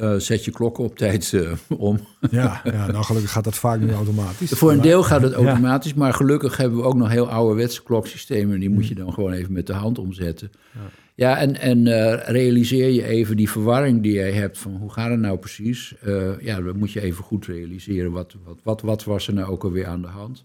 uh, 0.00 0.14
zet 0.14 0.44
je 0.44 0.50
klokken 0.50 0.84
op 0.84 0.96
tijd 0.96 1.34
om. 1.68 2.00
Ja, 2.30 2.60
ja, 2.64 2.86
nou 2.86 3.04
gelukkig 3.04 3.32
gaat 3.32 3.44
dat 3.44 3.54
vaak 3.54 3.80
niet 3.80 3.90
automatisch. 3.90 4.50
Voor 4.50 4.72
een 4.72 4.80
deel 4.80 5.02
gaat 5.02 5.22
het 5.22 5.32
automatisch, 5.32 5.90
ja. 5.90 5.96
maar 5.98 6.14
gelukkig 6.14 6.56
hebben 6.56 6.78
we 6.78 6.84
ook 6.84 6.94
nog 6.94 7.08
heel 7.08 7.30
ouderwetse 7.30 7.82
kloksystemen. 7.82 8.60
Die 8.60 8.70
moet 8.70 8.88
je 8.88 8.94
dan 8.94 9.12
gewoon 9.12 9.32
even 9.32 9.52
met 9.52 9.66
de 9.66 9.72
hand 9.72 9.98
omzetten. 9.98 10.50
Ja. 10.74 10.80
Ja, 11.14 11.38
en, 11.38 11.60
en 11.60 11.86
uh, 11.86 12.28
realiseer 12.28 12.88
je 12.90 13.04
even 13.04 13.36
die 13.36 13.50
verwarring 13.50 14.02
die 14.02 14.12
jij 14.12 14.32
hebt 14.32 14.58
van 14.58 14.76
hoe 14.76 14.92
gaat 14.92 15.10
het 15.10 15.20
nou 15.20 15.38
precies? 15.38 15.94
Ja, 16.40 16.60
dan 16.60 16.78
moet 16.78 16.92
je 16.92 17.00
even 17.00 17.24
goed 17.24 17.46
realiseren 17.46 18.12
wat, 18.12 18.36
wat, 18.44 18.58
wat, 18.62 18.80
wat 18.80 19.04
was 19.04 19.26
er 19.26 19.34
nou 19.34 19.50
ook 19.50 19.64
alweer 19.64 19.86
aan 19.86 20.02
de 20.02 20.08
hand. 20.08 20.44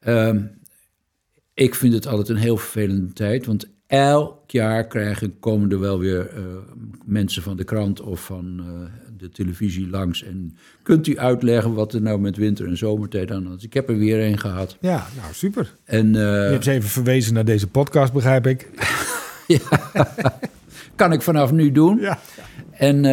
Ja. 0.00 0.28
Um, 0.28 0.50
ik 1.54 1.74
vind 1.74 1.94
het 1.94 2.06
altijd 2.06 2.28
een 2.28 2.36
heel 2.36 2.56
vervelende 2.56 3.12
tijd, 3.12 3.46
want 3.46 3.66
elk 3.86 4.50
jaar 4.50 4.86
krijgen, 4.86 5.38
komen 5.40 5.70
er 5.70 5.80
wel 5.80 5.98
weer 5.98 6.30
uh, 6.36 6.42
mensen 7.04 7.42
van 7.42 7.56
de 7.56 7.64
krant 7.64 8.00
of 8.00 8.24
van 8.24 8.62
de 9.16 9.28
televisie 9.28 9.88
langs. 9.88 10.22
En 10.22 10.56
kunt 10.82 11.06
u 11.06 11.18
uitleggen 11.18 11.74
wat 11.74 11.92
er 11.92 12.02
nou 12.02 12.20
met 12.20 12.36
winter- 12.36 12.66
en 12.66 12.76
zomertijd 12.76 13.30
aan 13.30 13.54
is? 13.56 13.64
Ik 13.64 13.74
heb 13.74 13.88
er 13.88 13.98
weer 13.98 14.26
een 14.26 14.38
gehad. 14.38 14.76
Ja, 14.80 15.06
nou 15.20 15.34
super. 15.34 15.74
En, 15.84 16.12
je 16.12 16.18
hebt 16.50 16.64
ze 16.64 16.70
even 16.70 16.88
verwezen 16.88 17.34
naar 17.34 17.44
deze 17.44 17.66
podcast, 17.66 18.12
begrijp 18.12 18.46
ik. 18.46 18.68
ja, 19.46 19.60
kan 20.94 21.12
ik 21.12 21.22
vanaf 21.22 21.52
nu 21.52 21.72
doen. 21.72 21.98
Ja. 22.00 22.18
En 22.70 23.04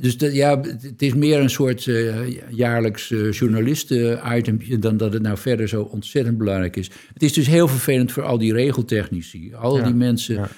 dus 0.00 0.18
dat, 0.18 0.34
ja, 0.34 0.60
het 0.60 1.02
is 1.02 1.14
meer 1.14 1.40
een 1.40 1.50
soort 1.50 1.86
uh, 1.86 2.40
jaarlijks 2.50 3.10
uh, 3.10 3.32
journalisten-item 3.32 4.80
dan 4.80 4.96
dat 4.96 5.12
het 5.12 5.22
nou 5.22 5.38
verder 5.38 5.68
zo 5.68 5.82
ontzettend 5.82 6.38
belangrijk 6.38 6.76
is. 6.76 6.90
Het 7.12 7.22
is 7.22 7.32
dus 7.32 7.46
heel 7.46 7.68
vervelend 7.68 8.12
voor 8.12 8.22
al 8.22 8.38
die 8.38 8.52
regeltechnici. 8.52 9.54
Al 9.54 9.76
ja. 9.76 9.84
die 9.84 9.94
mensen. 9.94 10.34
Ja. 10.34 10.48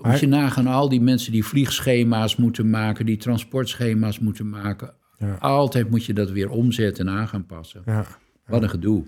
Maar... 0.00 0.10
Moet 0.10 0.20
je 0.20 0.26
nagaan, 0.26 0.66
al 0.66 0.88
die 0.88 1.00
mensen 1.00 1.32
die 1.32 1.44
vliegschema's 1.44 2.36
moeten 2.36 2.70
maken, 2.70 3.06
die 3.06 3.16
transportschema's 3.16 4.18
moeten 4.18 4.48
maken. 4.48 4.94
Ja. 5.18 5.34
Altijd 5.34 5.90
moet 5.90 6.04
je 6.04 6.12
dat 6.12 6.30
weer 6.30 6.50
omzetten 6.50 7.06
en 7.06 7.14
aan 7.14 7.28
gaan 7.28 7.46
passen. 7.46 7.82
Ja. 7.86 8.06
Wat 8.46 8.62
een 8.62 8.70
gedoe. 8.70 9.04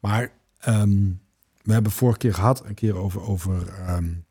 Maar 0.00 0.32
um, 0.68 1.20
we 1.62 1.72
hebben 1.72 1.92
vorige 1.92 2.18
keer 2.18 2.34
gehad, 2.34 2.64
een 2.66 2.74
keer 2.74 2.96
over, 2.96 3.22
over 3.22 3.54
um, 3.88 4.24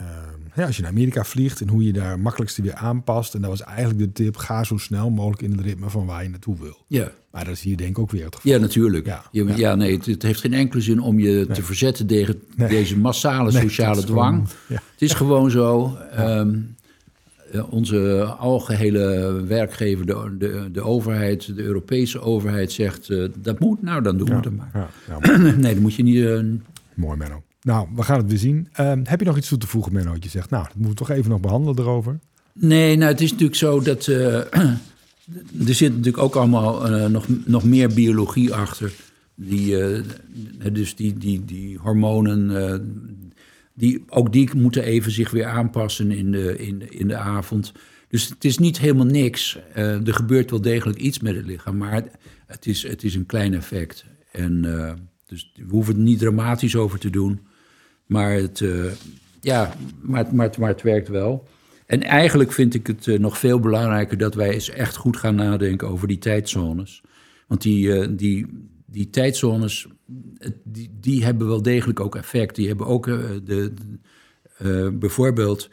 uh, 0.00 0.06
ja, 0.54 0.66
als 0.66 0.76
je 0.76 0.82
naar 0.82 0.90
Amerika 0.90 1.24
vliegt 1.24 1.60
en 1.60 1.68
hoe 1.68 1.84
je 1.84 1.92
daar 1.92 2.20
makkelijkste 2.20 2.62
weer 2.62 2.74
aanpast. 2.74 3.34
En 3.34 3.40
dat 3.40 3.50
was 3.50 3.62
eigenlijk 3.62 3.98
de 3.98 4.12
tip: 4.12 4.36
ga 4.36 4.64
zo 4.64 4.76
snel 4.76 5.10
mogelijk 5.10 5.42
in 5.42 5.50
het 5.50 5.60
ritme 5.60 5.90
van 5.90 6.06
waar 6.06 6.22
je 6.22 6.28
naartoe 6.28 6.56
wil. 6.58 6.84
Ja. 6.86 7.12
Maar 7.30 7.44
dat 7.44 7.54
is 7.54 7.62
hier 7.62 7.76
denk 7.76 7.90
ik 7.90 7.98
ook 7.98 8.10
weer 8.10 8.24
het 8.24 8.34
geval. 8.34 8.52
Ja, 8.52 8.58
natuurlijk. 8.58 9.06
Ja, 9.06 9.24
ja. 9.30 9.56
ja 9.56 9.74
nee, 9.74 9.96
het, 9.96 10.06
het, 10.06 10.22
heeft 10.22 10.40
geen 10.40 10.52
enkele 10.52 10.82
zin 10.82 11.00
om 11.00 11.18
je 11.18 11.30
nee. 11.32 11.46
te 11.46 11.62
verzetten 11.62 12.06
tegen 12.06 12.42
nee. 12.56 12.68
deze 12.68 12.98
massale 12.98 13.52
nee, 13.52 13.62
sociale 13.62 14.04
dwang. 14.04 14.34
Gewoon, 14.34 14.48
ja. 14.68 14.82
Het 14.92 15.02
is 15.02 15.12
gewoon 15.12 15.50
zo. 15.50 15.98
Um, 16.18 16.76
onze 17.70 18.24
algehele 18.38 19.30
werkgever, 19.46 20.06
de, 20.06 20.36
de, 20.38 20.68
de, 20.72 20.82
overheid, 20.82 21.56
de 21.56 21.62
Europese 21.62 22.20
overheid 22.20 22.72
zegt 22.72 23.10
uh, 23.10 23.28
dat 23.38 23.58
moet, 23.58 23.82
nou 23.82 24.02
dan 24.02 24.16
doen 24.16 24.28
we 24.28 24.34
het 24.34 24.56
maar. 24.56 24.90
nee, 25.58 25.74
dan 25.74 25.82
moet 25.82 25.94
je 25.94 26.02
niet. 26.02 26.16
Uh, 26.16 26.40
Mooi, 26.94 27.16
Menno. 27.16 27.42
Nou, 27.62 27.88
we 27.94 28.02
gaan 28.02 28.18
het 28.18 28.28
weer 28.28 28.38
zien. 28.38 28.68
Uh, 28.80 28.92
heb 29.02 29.20
je 29.20 29.26
nog 29.26 29.36
iets 29.36 29.48
toe 29.48 29.58
te 29.58 29.66
voegen, 29.66 29.92
Menno? 29.92 30.16
Je 30.20 30.28
zegt, 30.28 30.50
nou, 30.50 30.64
dat 30.64 30.74
moeten 30.74 30.90
we 30.90 30.96
toch 30.96 31.10
even 31.10 31.30
nog 31.30 31.40
behandelen 31.40 31.78
erover. 31.78 32.18
Nee, 32.52 32.96
nou, 32.96 33.10
het 33.10 33.20
is 33.20 33.30
natuurlijk 33.30 33.58
zo 33.58 33.80
dat... 33.80 34.06
Uh, 34.06 34.36
er 35.66 35.74
zit 35.74 35.90
natuurlijk 35.90 36.22
ook 36.22 36.34
allemaal 36.34 36.92
uh, 36.92 37.06
nog, 37.06 37.26
nog 37.44 37.64
meer 37.64 37.94
biologie 37.94 38.54
achter. 38.54 38.92
Die, 39.34 39.78
uh, 39.78 40.02
dus 40.72 40.94
die, 40.94 41.18
die, 41.18 41.44
die 41.44 41.78
hormonen, 41.78 42.82
die, 43.74 44.04
ook 44.08 44.32
die 44.32 44.50
moeten 44.56 44.82
even 44.82 45.12
zich 45.12 45.30
weer 45.30 45.46
aanpassen 45.46 46.10
in 46.10 46.30
de, 46.30 46.56
in, 46.58 46.92
in 46.92 47.08
de 47.08 47.16
avond. 47.16 47.72
Dus 48.08 48.28
het 48.28 48.44
is 48.44 48.58
niet 48.58 48.78
helemaal 48.78 49.06
niks. 49.06 49.58
er 49.74 50.14
gebeurt 50.14 50.50
wel 50.50 50.60
degelijk 50.60 50.98
iets 50.98 51.20
met 51.20 51.34
het 51.34 51.46
lichaam, 51.46 51.76
maar 51.76 51.92
het, 51.92 52.10
het 52.46 52.66
is, 52.66 52.82
het 52.82 53.02
is 53.02 53.14
een 53.14 53.26
klein 53.26 53.54
effect. 53.54 54.04
En 54.32 54.62
dus 55.26 55.52
we 55.54 55.70
hoeven 55.70 55.94
er 55.94 56.00
niet 56.00 56.18
dramatisch 56.18 56.76
over 56.76 56.98
te 56.98 57.10
doen. 57.10 57.40
Maar 58.06 58.32
het, 58.32 58.60
uh, 58.60 58.92
ja, 59.40 59.74
maar, 60.00 60.34
maar, 60.34 60.50
maar 60.58 60.68
het 60.68 60.82
werkt 60.82 61.08
wel. 61.08 61.48
En 61.86 62.02
eigenlijk 62.02 62.52
vind 62.52 62.74
ik 62.74 62.86
het 62.86 63.06
uh, 63.06 63.18
nog 63.18 63.38
veel 63.38 63.60
belangrijker 63.60 64.18
dat 64.18 64.34
wij 64.34 64.50
eens 64.50 64.70
echt 64.70 64.96
goed 64.96 65.16
gaan 65.16 65.34
nadenken 65.34 65.88
over 65.88 66.08
die 66.08 66.18
tijdzones. 66.18 67.02
Want 67.46 67.62
die, 67.62 67.86
uh, 67.86 68.06
die, 68.10 68.46
die 68.86 69.10
tijdzones, 69.10 69.86
die, 70.64 70.96
die 71.00 71.24
hebben 71.24 71.46
wel 71.46 71.62
degelijk 71.62 72.00
ook 72.00 72.16
effect. 72.16 72.54
Die 72.54 72.68
hebben 72.68 72.86
ook 72.86 73.04
de, 73.04 73.42
de 73.44 73.72
bijvoorbeeld 74.92 75.70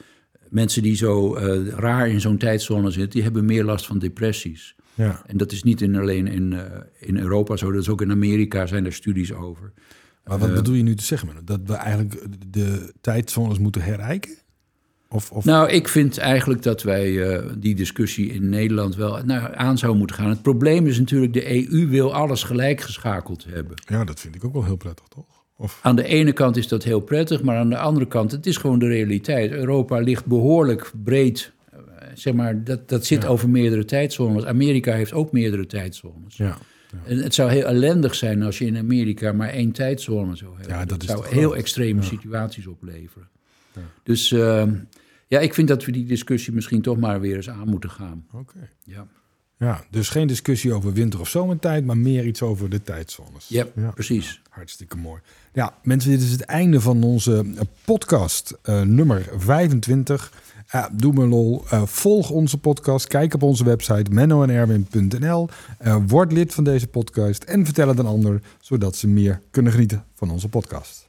mensen 0.49 0.83
die 0.83 0.95
zo 0.95 1.37
raar 1.75 2.09
in 2.09 2.21
zo'n 2.21 2.37
tijdzone 2.37 2.91
zitten, 2.91 3.11
die 3.11 3.23
hebben 3.23 3.45
meer 3.45 3.63
last 3.63 3.85
van 3.85 3.99
depressies. 3.99 4.75
Ja. 4.93 5.23
En 5.25 5.37
dat 5.37 5.51
is 5.51 5.63
niet 5.63 5.81
in, 5.81 5.95
alleen 5.95 6.27
in, 6.27 6.55
in 6.99 7.17
Europa 7.17 7.57
zo, 7.57 7.71
dat 7.71 7.81
is 7.81 7.89
ook 7.89 8.01
in 8.01 8.11
Amerika 8.11 8.65
zijn 8.65 8.85
er 8.85 8.93
studies 8.93 9.33
over. 9.33 9.73
Maar 10.29 10.39
wat 10.39 10.49
uh, 10.49 10.55
bedoel 10.55 10.75
je 10.75 10.83
nu 10.83 10.95
te 10.95 11.03
zeggen? 11.03 11.29
Dat 11.43 11.59
we 11.65 11.73
eigenlijk 11.73 12.25
de 12.47 12.93
tijdzones 13.01 13.59
moeten 13.59 13.81
herijken? 13.81 14.37
Of, 15.09 15.31
of... 15.31 15.45
Nou, 15.45 15.69
ik 15.69 15.87
vind 15.87 16.17
eigenlijk 16.17 16.63
dat 16.63 16.83
wij 16.83 17.11
uh, 17.11 17.43
die 17.57 17.75
discussie 17.75 18.33
in 18.33 18.49
Nederland 18.49 18.95
wel 18.95 19.23
nou, 19.25 19.55
aan 19.55 19.77
zou 19.77 19.95
moeten 19.95 20.15
gaan. 20.15 20.29
Het 20.29 20.41
probleem 20.41 20.87
is 20.87 20.99
natuurlijk, 20.99 21.33
de 21.33 21.71
EU 21.71 21.87
wil 21.87 22.13
alles 22.13 22.43
gelijk 22.43 22.81
geschakeld 22.81 23.45
hebben. 23.49 23.75
Ja, 23.85 24.03
dat 24.03 24.19
vind 24.19 24.35
ik 24.35 24.45
ook 24.45 24.53
wel 24.53 24.65
heel 24.65 24.75
prettig, 24.75 25.07
toch? 25.07 25.25
Of... 25.57 25.79
Aan 25.81 25.95
de 25.95 26.03
ene 26.03 26.31
kant 26.31 26.57
is 26.57 26.67
dat 26.67 26.83
heel 26.83 26.99
prettig, 26.99 27.43
maar 27.43 27.57
aan 27.57 27.69
de 27.69 27.77
andere 27.77 28.07
kant, 28.07 28.31
het 28.31 28.45
is 28.45 28.57
gewoon 28.57 28.79
de 28.79 28.87
realiteit. 28.87 29.51
Europa 29.51 29.99
ligt 29.99 30.25
behoorlijk 30.25 30.91
breed. 31.03 31.51
Zeg 32.13 32.33
maar, 32.33 32.63
dat, 32.63 32.89
dat 32.89 33.05
zit 33.05 33.23
ja. 33.23 33.27
over 33.29 33.49
meerdere 33.49 33.85
tijdzones. 33.85 34.45
Amerika 34.45 34.93
heeft 34.93 35.13
ook 35.13 35.31
meerdere 35.31 35.65
tijdzones. 35.65 36.37
Ja. 36.37 36.57
En 37.05 37.17
het 37.17 37.33
zou 37.33 37.51
heel 37.51 37.65
ellendig 37.65 38.15
zijn 38.15 38.41
als 38.41 38.57
je 38.57 38.65
in 38.65 38.77
Amerika 38.77 39.33
maar 39.33 39.49
één 39.49 39.71
tijdzone 39.71 40.35
zou 40.35 40.57
hebben. 40.57 40.75
Ja, 40.75 40.85
dat, 40.85 40.99
dat 40.99 41.09
zou 41.09 41.27
heel 41.27 41.55
extreme 41.55 42.01
situaties 42.01 42.67
opleveren. 42.67 43.27
Dus 44.03 44.31
uh, 44.31 44.63
ja, 45.27 45.39
ik 45.39 45.53
vind 45.53 45.67
dat 45.67 45.85
we 45.85 45.91
die 45.91 46.05
discussie 46.05 46.53
misschien 46.53 46.81
toch 46.81 46.97
maar 46.97 47.21
weer 47.21 47.35
eens 47.35 47.49
aan 47.49 47.69
moeten 47.69 47.89
gaan. 47.89 48.25
Oké. 48.31 48.37
Okay. 48.37 48.69
Ja. 48.83 49.07
Ja, 49.59 49.83
dus 49.89 50.09
geen 50.09 50.27
discussie 50.27 50.73
over 50.73 50.93
winter- 50.93 51.19
of 51.19 51.29
zomertijd, 51.29 51.85
maar 51.85 51.97
meer 51.97 52.25
iets 52.25 52.41
over 52.41 52.69
de 52.69 52.81
tijdzones. 52.81 53.47
Yep, 53.47 53.71
ja, 53.75 53.91
precies. 53.91 54.41
Hartstikke 54.49 54.97
mooi. 54.97 55.21
Ja, 55.53 55.73
mensen, 55.83 56.09
dit 56.11 56.21
is 56.21 56.31
het 56.31 56.41
einde 56.41 56.81
van 56.81 57.03
onze 57.03 57.45
podcast 57.85 58.57
uh, 58.63 58.81
nummer 58.81 59.29
25. 59.37 60.33
Uh, 60.75 60.85
doe 60.91 61.13
me 61.13 61.27
lol. 61.27 61.63
Uh, 61.73 61.85
volg 61.85 62.29
onze 62.29 62.57
podcast. 62.57 63.07
Kijk 63.07 63.33
op 63.33 63.43
onze 63.43 63.63
website 63.63 64.11
mennoenerwin.nl. 64.11 65.49
Uh, 65.81 65.97
word 66.07 66.31
lid 66.31 66.53
van 66.53 66.63
deze 66.63 66.87
podcast 66.87 67.43
en 67.43 67.65
vertel 67.65 67.87
het 67.87 67.99
een 67.99 68.05
ander, 68.05 68.41
zodat 68.61 68.95
ze 68.95 69.07
meer 69.07 69.41
kunnen 69.51 69.71
genieten 69.71 70.05
van 70.15 70.31
onze 70.31 70.49
podcast. 70.49 71.08